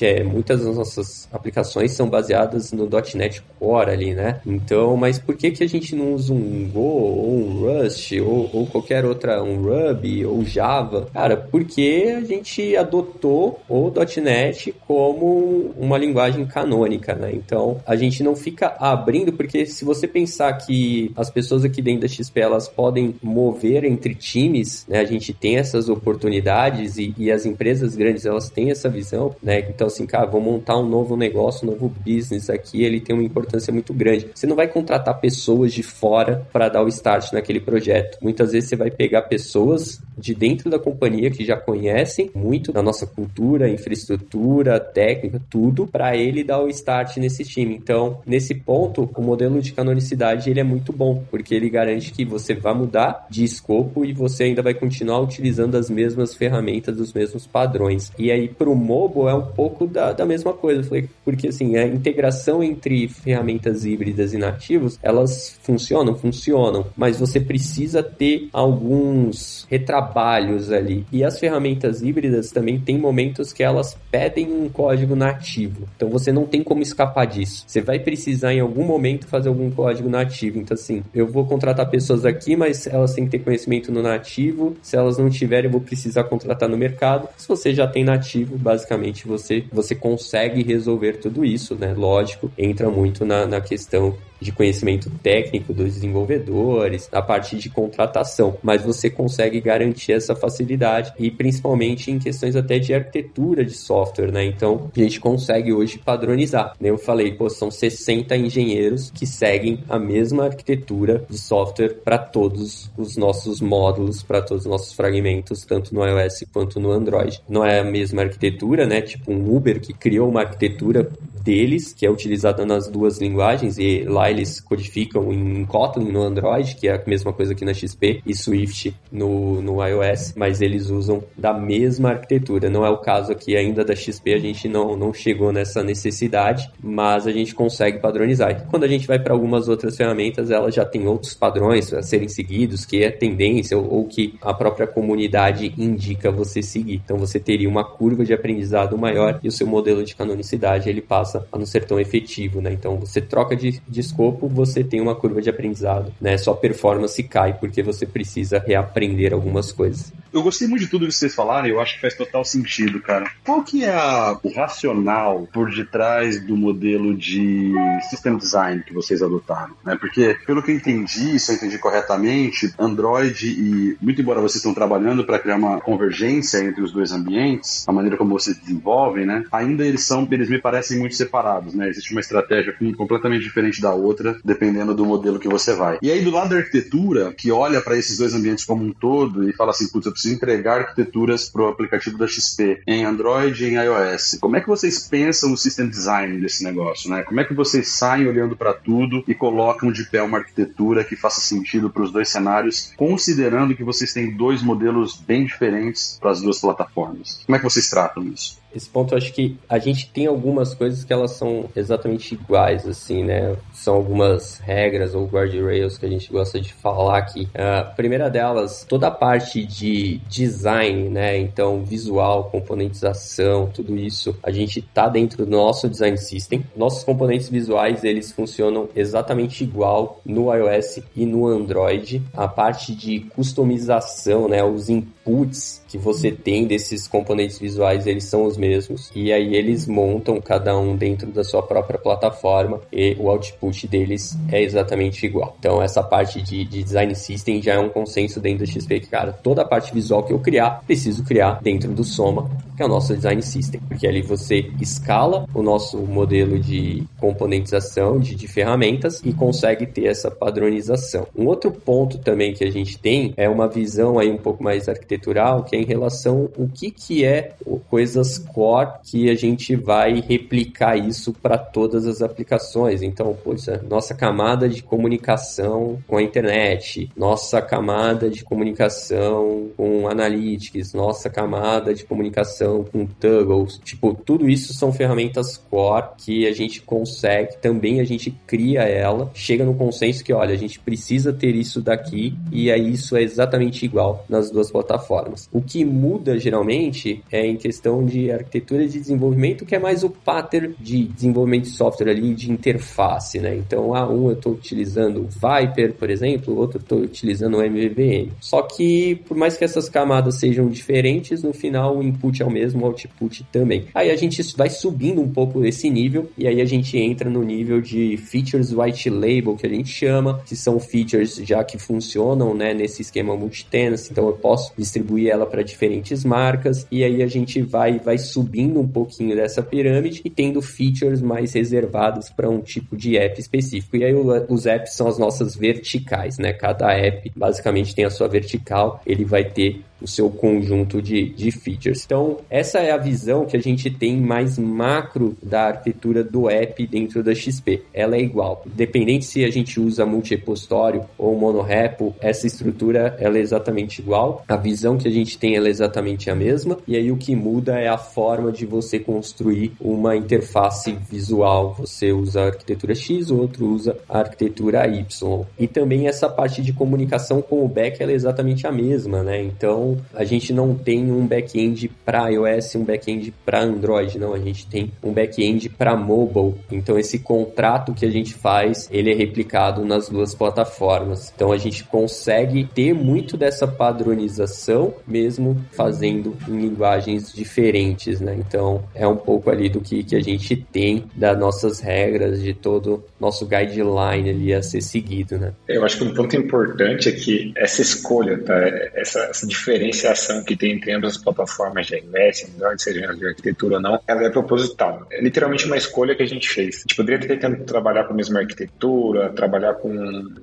[0.00, 4.40] é, muitas das nossas aplicações são baseadas no .NET Core ali, né?
[4.46, 8.48] Então, mas por que que a gente não usa um Go ou um Rust ou,
[8.52, 11.08] ou qualquer outra, um Ruby ou Java?
[11.12, 17.30] Cara, porque a gente adotou o .NET como uma linguagem canônica, né?
[17.32, 22.02] Então, a gente não fica abrindo, porque se você pensar que as pessoas aqui dentro
[22.02, 25.00] da XP, elas podem mover entre times, né?
[25.00, 29.60] A gente tem essas oportunidades e, e as empresas grandes, elas têm essa visão, né?
[29.68, 33.24] Então, assim, cara, vou montar um novo negócio, um novo business aqui, ele tem uma
[33.24, 34.28] importância muito grande.
[34.34, 38.18] Você não vai contratar pessoas de fora para dar o start naquele projeto.
[38.20, 42.82] Muitas vezes você vai pegar pessoas de dentro da companhia que já conhecem muito da
[42.82, 47.74] nossa cultura, infraestrutura, técnica, tudo, para ele dar o start nesse time.
[47.74, 52.24] Então, nesse ponto, o modelo de canonicidade ele é muito bom, porque ele garante que
[52.24, 57.12] você vai mudar de escopo e você ainda vai continuar utilizando as mesmas ferramentas, os
[57.12, 58.12] mesmos padrões.
[58.18, 60.88] E aí, para o mobile, é um pouco da, da mesma coisa,
[61.24, 66.14] porque assim, a integração entre ferramentas híbridas e nativos, elas funcionam?
[66.14, 71.06] Funcionam, mas você precisa ter alguns retrabalhos ali.
[71.12, 75.86] E as ferramentas híbridas também tem momentos que elas pedem um código nativo.
[75.94, 77.64] Então você não tem como escapar disso.
[77.66, 80.58] Você vai precisar em algum momento fazer algum código nativo.
[80.58, 84.76] Então assim, eu vou contratar pessoas aqui, mas elas têm que ter conhecimento no nativo.
[84.82, 87.28] Se elas não tiverem, eu vou precisar contratar no mercado.
[87.36, 91.94] Se você já tem nativo, basicamente você você consegue resolver tudo isso, né?
[91.96, 94.14] Lógico, entra muito na, na questão
[94.44, 101.12] de conhecimento técnico dos desenvolvedores, da parte de contratação, mas você consegue garantir essa facilidade
[101.18, 104.44] e principalmente em questões até de arquitetura de software, né?
[104.44, 106.74] Então, a gente consegue hoje padronizar.
[106.78, 106.90] Né?
[106.90, 112.90] Eu falei, pô, são 60 engenheiros que seguem a mesma arquitetura de software para todos
[112.98, 117.40] os nossos módulos, para todos os nossos fragmentos, tanto no iOS quanto no Android.
[117.48, 119.00] Não é a mesma arquitetura, né?
[119.00, 121.10] Tipo um Uber que criou uma arquitetura
[121.44, 126.74] deles, que é utilizada nas duas linguagens, e lá eles codificam em Kotlin no Android,
[126.74, 130.88] que é a mesma coisa aqui na XP, e Swift no, no iOS, mas eles
[130.88, 132.70] usam da mesma arquitetura.
[132.70, 136.70] Não é o caso aqui ainda da XP, a gente não, não chegou nessa necessidade,
[136.82, 138.50] mas a gente consegue padronizar.
[138.50, 142.02] E quando a gente vai para algumas outras ferramentas, ela já tem outros padrões a
[142.02, 147.02] serem seguidos, que é tendência ou, ou que a própria comunidade indica você seguir.
[147.04, 151.02] Então você teria uma curva de aprendizado maior e o seu modelo de canonicidade ele
[151.02, 152.72] passa a não ser tão efetivo, né?
[152.72, 156.36] Então você troca de, de escopo, você tem uma curva de aprendizado, né?
[156.36, 160.12] Sua performance cai porque você precisa reaprender algumas coisas.
[160.32, 163.30] Eu gostei muito de tudo que vocês falaram, eu acho que faz total sentido, cara.
[163.44, 167.72] Qual que é a, o racional por detrás do modelo de
[168.10, 169.74] system design que vocês adotaram?
[169.84, 169.96] Né?
[169.98, 174.74] Porque, pelo que eu entendi, se eu entendi corretamente, Android e, muito embora vocês estão
[174.74, 179.44] trabalhando para criar uma convergência entre os dois ambientes, a maneira como vocês desenvolvem, né?
[179.52, 181.88] Ainda eles são, eles me parecem muito separados, né?
[181.88, 185.98] Existe uma estratégia completamente diferente da outra, dependendo do modelo que você vai.
[186.02, 189.48] E aí, do lado da arquitetura, que olha para esses dois ambientes como um todo
[189.48, 193.64] e fala assim, putz, eu preciso entregar arquiteturas para o aplicativo da XP em Android
[193.64, 194.38] e em iOS.
[194.40, 197.22] Como é que vocês pensam o system design desse negócio, né?
[197.22, 201.16] Como é que vocês saem olhando para tudo e colocam de pé uma arquitetura que
[201.16, 206.30] faça sentido para os dois cenários, considerando que vocês têm dois modelos bem diferentes para
[206.30, 207.40] as duas plataformas?
[207.46, 208.63] Como é que vocês tratam isso?
[208.74, 212.86] Esse ponto eu acho que a gente tem algumas coisas que elas são exatamente iguais,
[212.86, 213.56] assim, né?
[213.72, 217.48] São algumas regras ou guardrails que a gente gosta de falar aqui.
[217.54, 221.38] A primeira delas, toda a parte de design, né?
[221.38, 226.64] Então, visual, componentização, tudo isso, a gente tá dentro do nosso design system.
[226.76, 232.22] Nossos componentes visuais, eles funcionam exatamente igual no iOS e no Android.
[232.34, 234.64] A parte de customização, né?
[234.64, 234.88] Os
[235.24, 239.10] inputs que você tem desses componentes visuais, eles são os mesmos.
[239.14, 244.36] E aí eles montam cada um dentro da sua própria plataforma e o output deles
[244.50, 245.56] é exatamente igual.
[245.58, 249.08] Então essa parte de, de design system já é um consenso dentro do XP que,
[249.08, 252.86] cara, toda a parte visual que eu criar, preciso criar dentro do Soma que é
[252.86, 258.48] o nosso design system, porque ali você escala o nosso modelo de componentização de, de
[258.48, 261.26] ferramentas e consegue ter essa padronização.
[261.36, 264.88] Um outro ponto também que a gente tem é uma visão aí um pouco mais
[265.14, 267.54] arquitetural, que é em relação o que que é
[267.88, 273.02] coisas core que a gente vai replicar isso para todas as aplicações.
[273.02, 280.92] Então, poxa, nossa camada de comunicação com a internet, nossa camada de comunicação com Analytics,
[280.92, 286.82] nossa camada de comunicação com Tuggles, tipo, tudo isso são ferramentas core que a gente
[286.82, 291.54] consegue, também a gente cria ela, chega no consenso que, olha, a gente precisa ter
[291.54, 295.03] isso daqui e aí isso é exatamente igual nas duas plataformas.
[295.52, 300.10] O que muda geralmente é em questão de arquitetura de desenvolvimento, que é mais o
[300.10, 303.56] pattern de desenvolvimento de software ali, de interface, né?
[303.56, 307.62] Então, ah, um eu estou utilizando o Viper, por exemplo, o outro estou utilizando o
[307.62, 308.30] MVVM.
[308.40, 312.50] Só que, por mais que essas camadas sejam diferentes, no final o input é o
[312.50, 313.86] mesmo, o output também.
[313.94, 317.42] Aí a gente vai subindo um pouco esse nível e aí a gente entra no
[317.42, 322.54] nível de features white label, que a gente chama, que são features já que funcionam,
[322.54, 327.26] né, nesse esquema multi-tenancy, então eu posso distribuir ela para diferentes marcas e aí a
[327.26, 332.60] gente vai vai subindo um pouquinho dessa pirâmide e tendo features mais reservadas para um
[332.60, 333.96] tipo de app específico.
[333.96, 336.52] E aí os apps são as nossas verticais, né?
[336.52, 341.50] Cada app basicamente tem a sua vertical, ele vai ter o seu conjunto de, de
[341.50, 342.04] features.
[342.04, 346.86] Então, essa é a visão que a gente tem mais macro da arquitetura do app
[346.86, 347.82] dentro da XP.
[347.92, 348.62] Ela é igual.
[348.66, 354.44] Independente se a gente usa multi-repositório ou monorepo, essa estrutura ela é exatamente igual.
[354.48, 356.78] A visão que a gente tem é exatamente a mesma.
[356.86, 361.74] E aí o que muda é a forma de você construir uma interface visual.
[361.78, 365.44] Você usa a arquitetura X, o outro usa a arquitetura Y.
[365.58, 369.42] E também essa parte de comunicação com o back ela é exatamente a mesma, né?
[369.42, 374.38] Então, a gente não tem um back-end para iOS, um back-end para Android, não, a
[374.38, 376.54] gente tem um back-end para mobile.
[376.70, 381.32] Então esse contrato que a gente faz, ele é replicado nas duas plataformas.
[381.34, 388.36] Então a gente consegue ter muito dessa padronização mesmo fazendo em linguagens diferentes, né?
[388.38, 392.54] Então é um pouco ali do que, que a gente tem das nossas regras, de
[392.54, 395.52] todo nosso guideline ali a ser seguido, né?
[395.68, 398.54] Eu acho que um ponto importante é que essa escolha, tá?
[398.94, 403.26] Essa, essa diferença diferenciação que tem entre ambas as plataformas de iOS, Android, seja de
[403.26, 405.06] arquitetura ou não, ela é proposital.
[405.10, 406.76] É literalmente uma escolha que a gente fez.
[406.76, 409.92] A gente poderia ter tentado trabalhar com a mesma arquitetura, trabalhar com,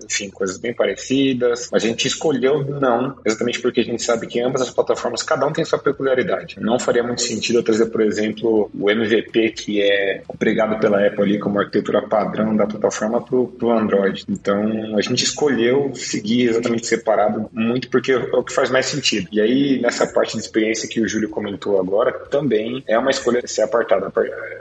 [0.06, 4.40] enfim, coisas bem parecidas, mas a gente escolheu não, exatamente porque a gente sabe que
[4.40, 6.58] ambas as plataformas, cada um tem sua peculiaridade.
[6.60, 11.24] Não faria muito sentido eu trazer, por exemplo, o MVP, que é empregado pela Apple
[11.24, 14.26] ali como arquitetura padrão da plataforma, para o Android.
[14.28, 19.21] Então, a gente escolheu seguir exatamente separado, muito porque é o que faz mais sentido.
[19.32, 23.42] E aí, nessa parte de experiência que o Júlio comentou agora, também é uma escolha
[23.46, 24.12] ser apartada.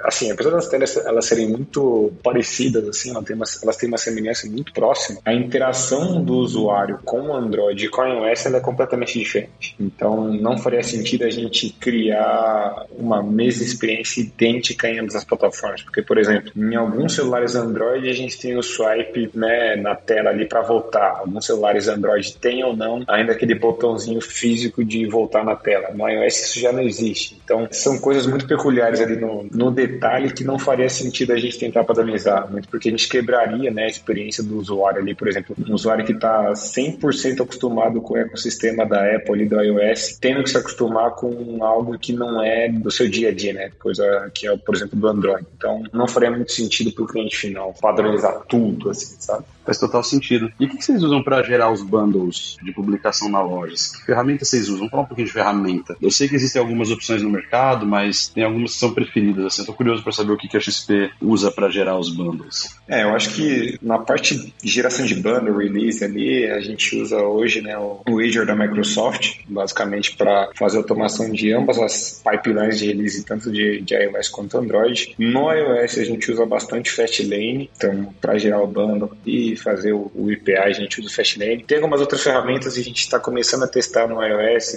[0.04, 3.98] Assim, apesar das telas elas serem muito parecidas, assim, elas têm, uma, elas têm uma
[3.98, 8.60] semelhança muito próxima, a interação do usuário com o Android e com o iOS é
[8.60, 9.74] completamente diferente.
[9.78, 15.82] Então, não faria sentido a gente criar uma mesma experiência idêntica em ambas as plataformas.
[15.82, 20.30] Porque, por exemplo, em alguns celulares Android a gente tem o swipe né, na tela
[20.30, 21.18] ali para voltar.
[21.18, 25.90] Alguns celulares Android têm ou não ainda aquele botãozinho físico físico de voltar na tela.
[25.94, 27.40] No iOS isso já não existe.
[27.44, 31.58] Então, são coisas muito peculiares ali no, no detalhe que não faria sentido a gente
[31.58, 35.54] tentar padronizar, muito porque a gente quebraria né, a experiência do usuário ali, por exemplo,
[35.68, 40.42] um usuário que está 100% acostumado com o ecossistema da Apple e do iOS, tendo
[40.42, 43.70] que se acostumar com algo que não é do seu dia a dia, né?
[43.78, 45.46] Coisa que é, por exemplo, do Android.
[45.56, 49.44] Então, não faria muito sentido para o cliente final padronizar tudo, assim, sabe?
[49.64, 50.50] Faz total sentido.
[50.58, 53.74] E o que vocês usam para gerar os bundles de publicação na loja?
[53.98, 54.78] Que ferramenta vocês usam?
[54.78, 55.96] Vamos falar um pouquinho de ferramenta.
[56.00, 59.44] Eu sei que existem algumas opções no mercado, mas tem algumas que são preferidas.
[59.44, 62.76] Assim, Estou curioso para saber o que a XP usa para gerar os bundles.
[62.88, 67.18] É, eu acho que na parte de geração de bundle, release ali, a gente usa
[67.18, 72.86] hoje né, o Azure da Microsoft, basicamente para fazer automação de ambas as pipelines de
[72.86, 75.14] release, tanto de, de iOS quanto Android.
[75.18, 80.10] No iOS a gente usa bastante Fastlane, então para gerar o bundle e fazer o,
[80.14, 81.64] o IPA, a gente usa o Fastlane.
[81.64, 84.29] Tem algumas outras ferramentas que a gente está começando a testar no iOS,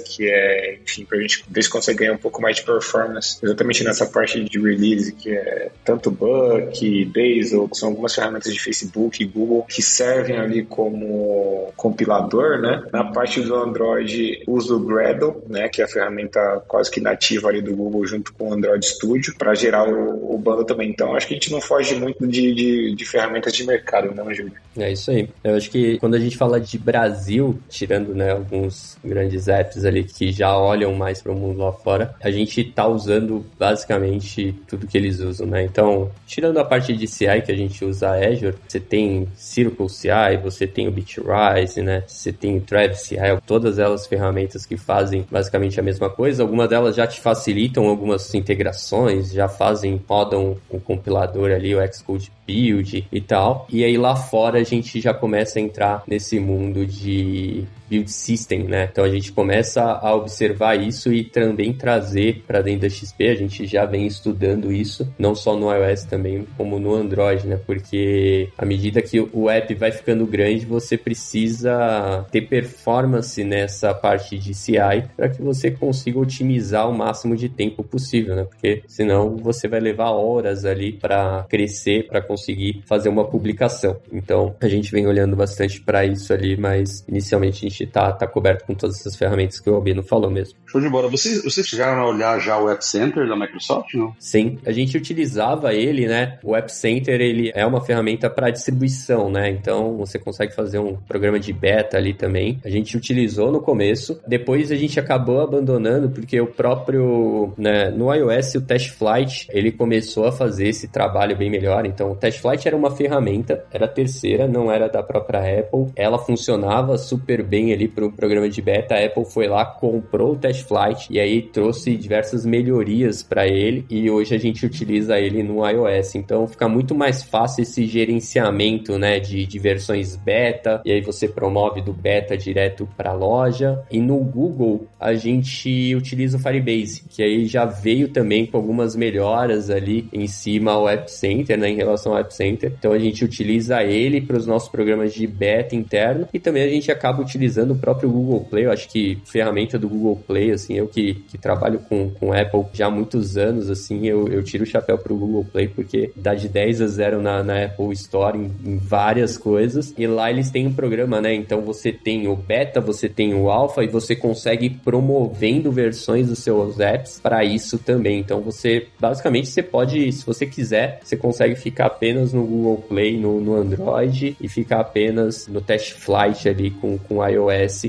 [0.05, 3.37] que é, enfim, para a gente ver se consegue ganhar um pouco mais de performance,
[3.41, 8.59] exatamente nessa parte de release, que é tanto Buck, Bazel, que são algumas ferramentas de
[8.59, 12.83] Facebook e Google que servem ali como compilador, né?
[12.91, 17.49] Na parte do Android, uso o Gradle, né, que é a ferramenta quase que nativa
[17.49, 20.89] ali do Google junto com o Android Studio, para gerar o, o bundle também.
[20.89, 24.33] Então, acho que a gente não foge muito de, de, de ferramentas de mercado, não,
[24.33, 24.53] Júlio?
[24.77, 25.29] É isso aí.
[25.43, 30.03] Eu acho que quando a gente fala de Brasil, tirando né, alguns grandes apps ali
[30.03, 34.87] que já olham mais para o mundo lá fora, a gente tá usando basicamente tudo
[34.87, 35.63] que eles usam, né?
[35.63, 39.89] Então, tirando a parte de CI que a gente usa a Azure, você tem Circle
[39.89, 42.03] CI, você tem o Bitrise, né?
[42.07, 46.43] Você tem o Travis CI, todas elas ferramentas que fazem basicamente a mesma coisa.
[46.43, 52.31] Algumas delas já te facilitam algumas integrações, já fazem, rodam o compilador ali, o Xcode
[52.45, 53.67] build e tal.
[53.69, 58.63] E aí lá fora a gente já começa a entrar nesse mundo de build system,
[58.63, 58.89] né?
[58.91, 63.29] Então a gente começa a observar isso e também trazer para dentro da XP.
[63.29, 67.59] A gente já vem estudando isso, não só no iOS também, como no Android, né?
[67.65, 74.37] Porque à medida que o app vai ficando grande, você precisa ter performance nessa parte
[74.37, 78.43] de CI para que você consiga otimizar o máximo de tempo possível, né?
[78.45, 83.97] Porque senão você vai levar horas ali para crescer, para conseguir fazer uma publicação.
[84.11, 88.27] Então a gente vem olhando bastante para isso ali, mas inicialmente a gente tá, tá
[88.27, 90.55] coberto com todas essas ferramentas que o Albino falou mesmo.
[90.65, 91.07] Show de bola.
[91.09, 94.13] Vocês, vocês chegaram a olhar já o App Center da Microsoft, não?
[94.19, 96.39] Sim, a gente utilizava ele, né?
[96.43, 99.49] O App Center, ele é uma ferramenta para distribuição, né?
[99.49, 102.59] Então, você consegue fazer um programa de beta ali também.
[102.63, 108.13] A gente utilizou no começo, depois a gente acabou abandonando porque o próprio, né, no
[108.13, 111.85] iOS o Test Flight, ele começou a fazer esse trabalho bem melhor.
[111.85, 115.91] Então, o Test Flight era uma ferramenta, era terceira, não era da própria Apple.
[115.95, 118.95] Ela funcionava super bem ali para o programa de beta.
[118.95, 123.85] A Apple foi lá, comprou o Test Flight e aí trouxe diversas melhorias para ele
[123.89, 126.15] e hoje a gente utiliza ele no iOS.
[126.15, 131.27] Então fica muito mais fácil esse gerenciamento, né, de, de versões beta e aí você
[131.27, 133.83] promove do beta direto para a loja.
[133.91, 138.95] E no Google a gente utiliza o Firebase, que aí já veio também com algumas
[138.95, 142.73] melhoras ali em cima ao App Center, né, em relação ao App Center.
[142.77, 146.69] Então a gente utiliza ele para os nossos programas de beta interno e também a
[146.69, 148.65] gente acaba utilizando o próprio Google Play.
[148.65, 152.65] Eu acho que ferramenta do Google Play, assim, eu que, que trabalho com, com Apple
[152.73, 156.33] já há muitos anos, assim, eu, eu tiro o chapéu pro Google Play porque dá
[156.33, 159.93] de 10 a 0 na, na Apple Store em, em várias coisas.
[159.97, 161.33] E lá eles têm um programa, né?
[161.33, 166.27] Então você tem o beta, você tem o alpha e você consegue ir promovendo versões
[166.27, 168.19] dos seus apps para isso também.
[168.19, 173.19] Então você, basicamente, você pode, se você quiser, você consegue ficar apenas no Google Play,
[173.19, 177.42] no, no Android e ficar apenas no Test Flight ali com, com iOS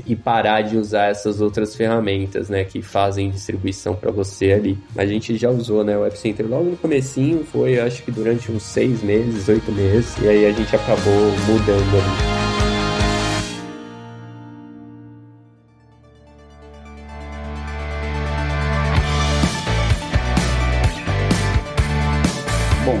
[0.05, 4.77] e parar de usar essas outras ferramentas, né, que fazem distribuição para você ali.
[4.95, 8.51] A gente já usou, né, o App Center logo no comecinho, foi acho que durante
[8.51, 12.44] uns seis meses, oito meses, e aí a gente acabou mudando ali.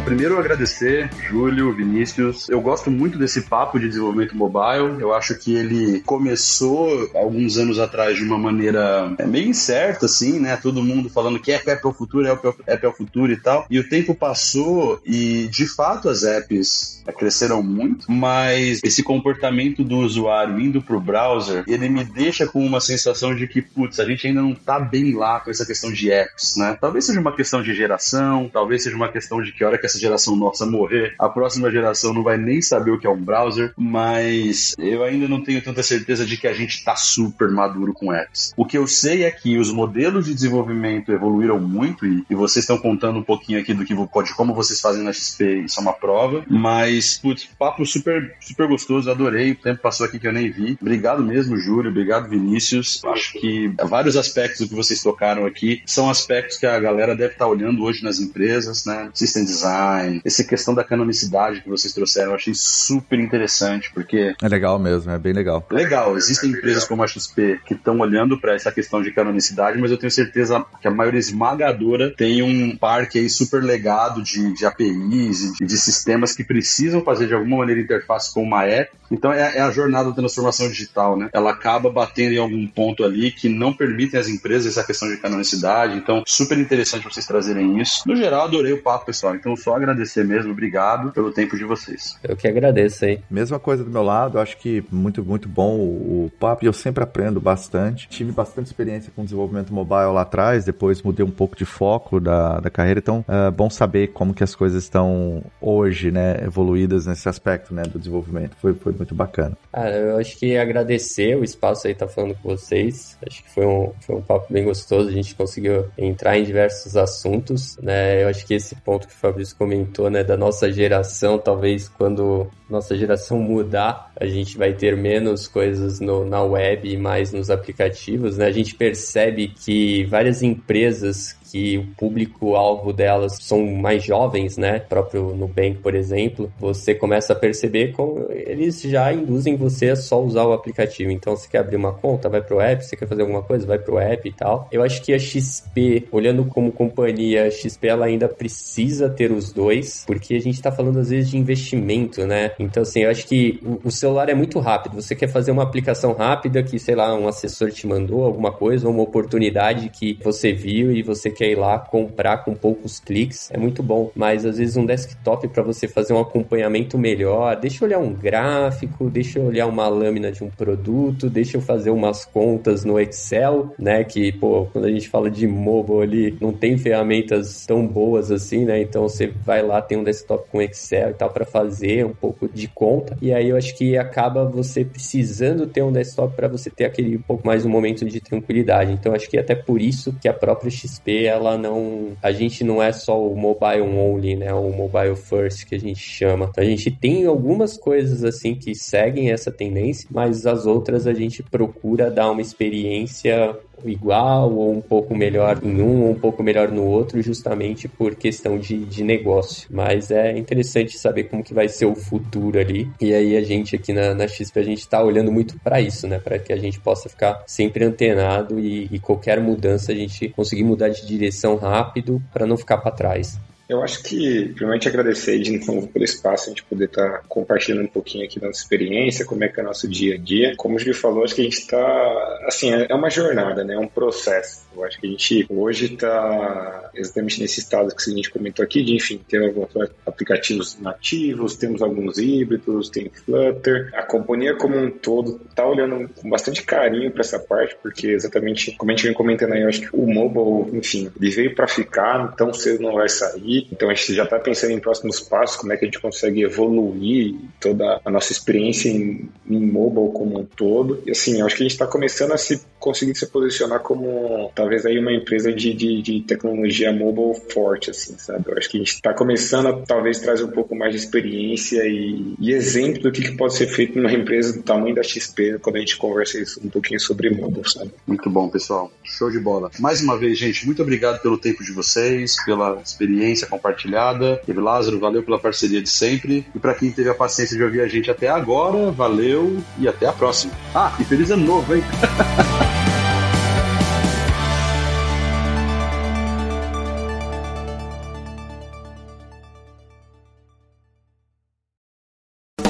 [0.05, 2.47] Primeiro agradecer, Júlio, Vinícius.
[2.47, 5.01] Eu gosto muito desse papo de desenvolvimento mobile.
[5.01, 10.39] Eu acho que ele começou alguns anos atrás de uma maneira é, meio incerta, assim,
[10.39, 10.57] né?
[10.57, 13.65] Todo mundo falando que app é o futuro, app é o futuro e tal.
[13.67, 19.97] E o tempo passou e, de fato, as apps cresceram muito, mas esse comportamento do
[19.97, 24.27] usuário indo pro browser, ele me deixa com uma sensação de que, putz, a gente
[24.27, 26.77] ainda não tá bem lá com essa questão de apps, né?
[26.79, 29.99] Talvez seja uma questão de geração, talvez seja uma questão de que hora que essa
[29.99, 33.73] geração nossa morrer, a próxima geração não vai nem saber o que é um browser,
[33.77, 38.13] mas eu ainda não tenho tanta certeza de que a gente tá super maduro com
[38.13, 38.53] apps.
[38.57, 42.63] O que eu sei é que os modelos de desenvolvimento evoluíram muito e, e vocês
[42.63, 45.83] estão contando um pouquinho aqui do que pode, como vocês fazem na XP, isso é
[45.83, 50.33] uma prova, mas, putz, papo super, super gostoso, adorei, o tempo passou aqui que eu
[50.33, 50.77] nem vi.
[50.81, 53.01] Obrigado mesmo, Júlio, obrigado, Vinícius.
[53.05, 57.33] Acho que vários aspectos do que vocês tocaram aqui são aspectos que a galera deve
[57.33, 59.09] estar olhando hoje nas empresas, né?
[59.13, 64.33] System design, design, essa questão da canonicidade que vocês trouxeram, eu achei super interessante, porque.
[64.41, 65.65] É legal mesmo, é bem legal.
[65.69, 69.91] Legal, existem empresas como a XP que estão olhando para essa questão de canonicidade, mas
[69.91, 74.65] eu tenho certeza que a maioria esmagadora tem um parque aí super legado de, de
[74.65, 78.91] APIs e de, de, sistemas que precisam fazer de alguma maneira interface com uma app.
[79.11, 81.29] Então é, é a jornada da transformação digital, né?
[81.31, 85.17] Ela acaba batendo em algum ponto ali que não permitem às empresas essa questão de
[85.17, 85.97] canonicidade.
[85.97, 88.03] Então, super interessante vocês trazerem isso.
[88.07, 89.35] No geral, adorei o papo, pessoal.
[89.35, 92.17] Então, só agradecer mesmo, obrigado pelo tempo de vocês.
[92.23, 93.21] Eu que agradeço aí.
[93.29, 96.73] Mesma coisa do meu lado, acho que muito, muito bom o, o papo e eu
[96.73, 98.07] sempre aprendo bastante.
[98.09, 102.59] Tive bastante experiência com desenvolvimento mobile lá atrás, depois mudei um pouco de foco da,
[102.59, 107.27] da carreira, então é bom saber como que as coisas estão hoje, né, evoluídas nesse
[107.27, 108.55] aspecto, né, do desenvolvimento.
[108.57, 109.57] Foi, foi muito bacana.
[109.71, 113.17] Ah, eu acho que agradecer o espaço aí estar tá falando com vocês.
[113.25, 116.95] Acho que foi um, foi um papo bem gostoso, a gente conseguiu entrar em diversos
[116.95, 121.39] assuntos, né, eu acho que esse ponto que o Fabrício comentou, né, da nossa geração,
[121.39, 126.95] talvez quando nossa geração mudar, a gente vai ter menos coisas no, na web e
[126.95, 128.45] mais nos aplicativos, né?
[128.45, 134.77] A gente percebe que várias empresas que o público-alvo delas são mais jovens, né?
[134.77, 140.21] Próprio Nubank, por exemplo, você começa a perceber como eles já induzem você a só
[140.21, 141.11] usar o aplicativo.
[141.11, 143.79] Então, você quer abrir uma conta, vai pro app, você quer fazer alguma coisa, vai
[143.79, 144.67] pro app e tal.
[144.69, 149.53] Eu acho que a XP, olhando como companhia, a XP ela ainda precisa ter os
[149.53, 152.51] dois, porque a gente tá falando às vezes de investimento, né?
[152.59, 155.01] Então, assim, eu acho que o celular é muito rápido.
[155.01, 158.89] Você quer fazer uma aplicação rápida que, sei lá, um assessor te mandou alguma coisa,
[158.89, 163.49] ou uma oportunidade que você viu e você quer ir lá comprar com poucos cliques,
[163.51, 164.11] é muito bom.
[164.15, 168.13] Mas às vezes um desktop para você fazer um acompanhamento melhor, deixa eu olhar um
[168.13, 172.99] gráfico, deixa eu olhar uma lâmina de um produto, deixa eu fazer umas contas no
[172.99, 174.03] Excel, né?
[174.03, 178.65] Que, pô, quando a gente fala de mobile ali, não tem ferramentas tão boas assim,
[178.65, 178.81] né?
[178.81, 182.47] Então você vai lá, tem um desktop com Excel e tal para fazer um pouco
[182.47, 183.17] de conta.
[183.21, 187.17] E aí eu acho que acaba você precisando ter um desktop para você ter aquele
[187.17, 188.91] um pouco mais um momento de tranquilidade.
[188.91, 192.15] Então acho que é até por isso que a própria XP ela não.
[192.21, 194.53] A gente não é só o mobile only, né?
[194.53, 196.51] O mobile first que a gente chama.
[196.57, 201.43] A gente tem algumas coisas assim que seguem essa tendência, mas as outras a gente
[201.43, 206.71] procura dar uma experiência igual ou um pouco melhor em um ou um pouco melhor
[206.71, 209.67] no outro, justamente por questão de, de negócio.
[209.71, 212.89] Mas é interessante saber como que vai ser o futuro ali.
[213.01, 216.07] E aí a gente aqui na, na XP, a gente está olhando muito para isso,
[216.07, 216.19] né?
[216.19, 220.63] Para que a gente possa ficar sempre antenado e, e qualquer mudança a gente conseguir
[220.63, 223.39] mudar de direção rápido para não ficar para trás.
[223.67, 227.85] Eu acho que, primeiramente, agradecer de novo pelo espaço, a gente poder estar tá compartilhando
[227.85, 230.53] um pouquinho aqui da nossa experiência, como é que é o nosso dia a dia.
[230.55, 233.73] Como o Júlio falou, acho que a gente está, assim, é uma jornada, né?
[233.73, 234.64] É um processo.
[234.75, 238.83] Eu acho que a gente hoje está exatamente nesse estado que a gente comentou aqui,
[238.83, 239.69] de, enfim, ter alguns
[240.05, 243.91] aplicativos nativos, temos alguns híbridos, tem Flutter.
[243.93, 248.75] A companhia como um todo está olhando com bastante carinho para essa parte, porque exatamente,
[248.77, 251.67] como a gente vem comentando aí, eu acho que o mobile, enfim, ele veio para
[251.67, 255.57] ficar, então cedo não vai sair então a gente já está pensando em próximos passos,
[255.57, 260.39] como é que a gente consegue evoluir toda a nossa experiência em, em mobile como
[260.39, 261.01] um todo.
[261.05, 264.51] E assim, eu acho que a gente está começando a se conseguir se posicionar como
[264.65, 268.45] talvez aí uma empresa de, de, de tecnologia mobile forte, assim, sabe?
[268.47, 271.83] Eu acho que a gente está começando a talvez trazer um pouco mais de experiência
[271.85, 275.59] e, e exemplo do que, que, pode ser feito numa empresa do tamanho da XP
[275.61, 277.91] quando a gente conversa isso um pouquinho sobre mobile, sabe?
[278.07, 278.91] Muito bom, pessoal.
[279.03, 279.69] Show de bola.
[279.79, 284.41] Mais uma vez, gente, muito obrigado pelo tempo de vocês, pela experiência compartilhada.
[284.47, 286.43] E Lázaro, valeu pela parceria de sempre.
[286.55, 290.07] E para quem teve a paciência de ouvir a gente até agora, valeu e até
[290.07, 290.53] a próxima.
[290.73, 291.83] Ah, e feliz ano novo, hein?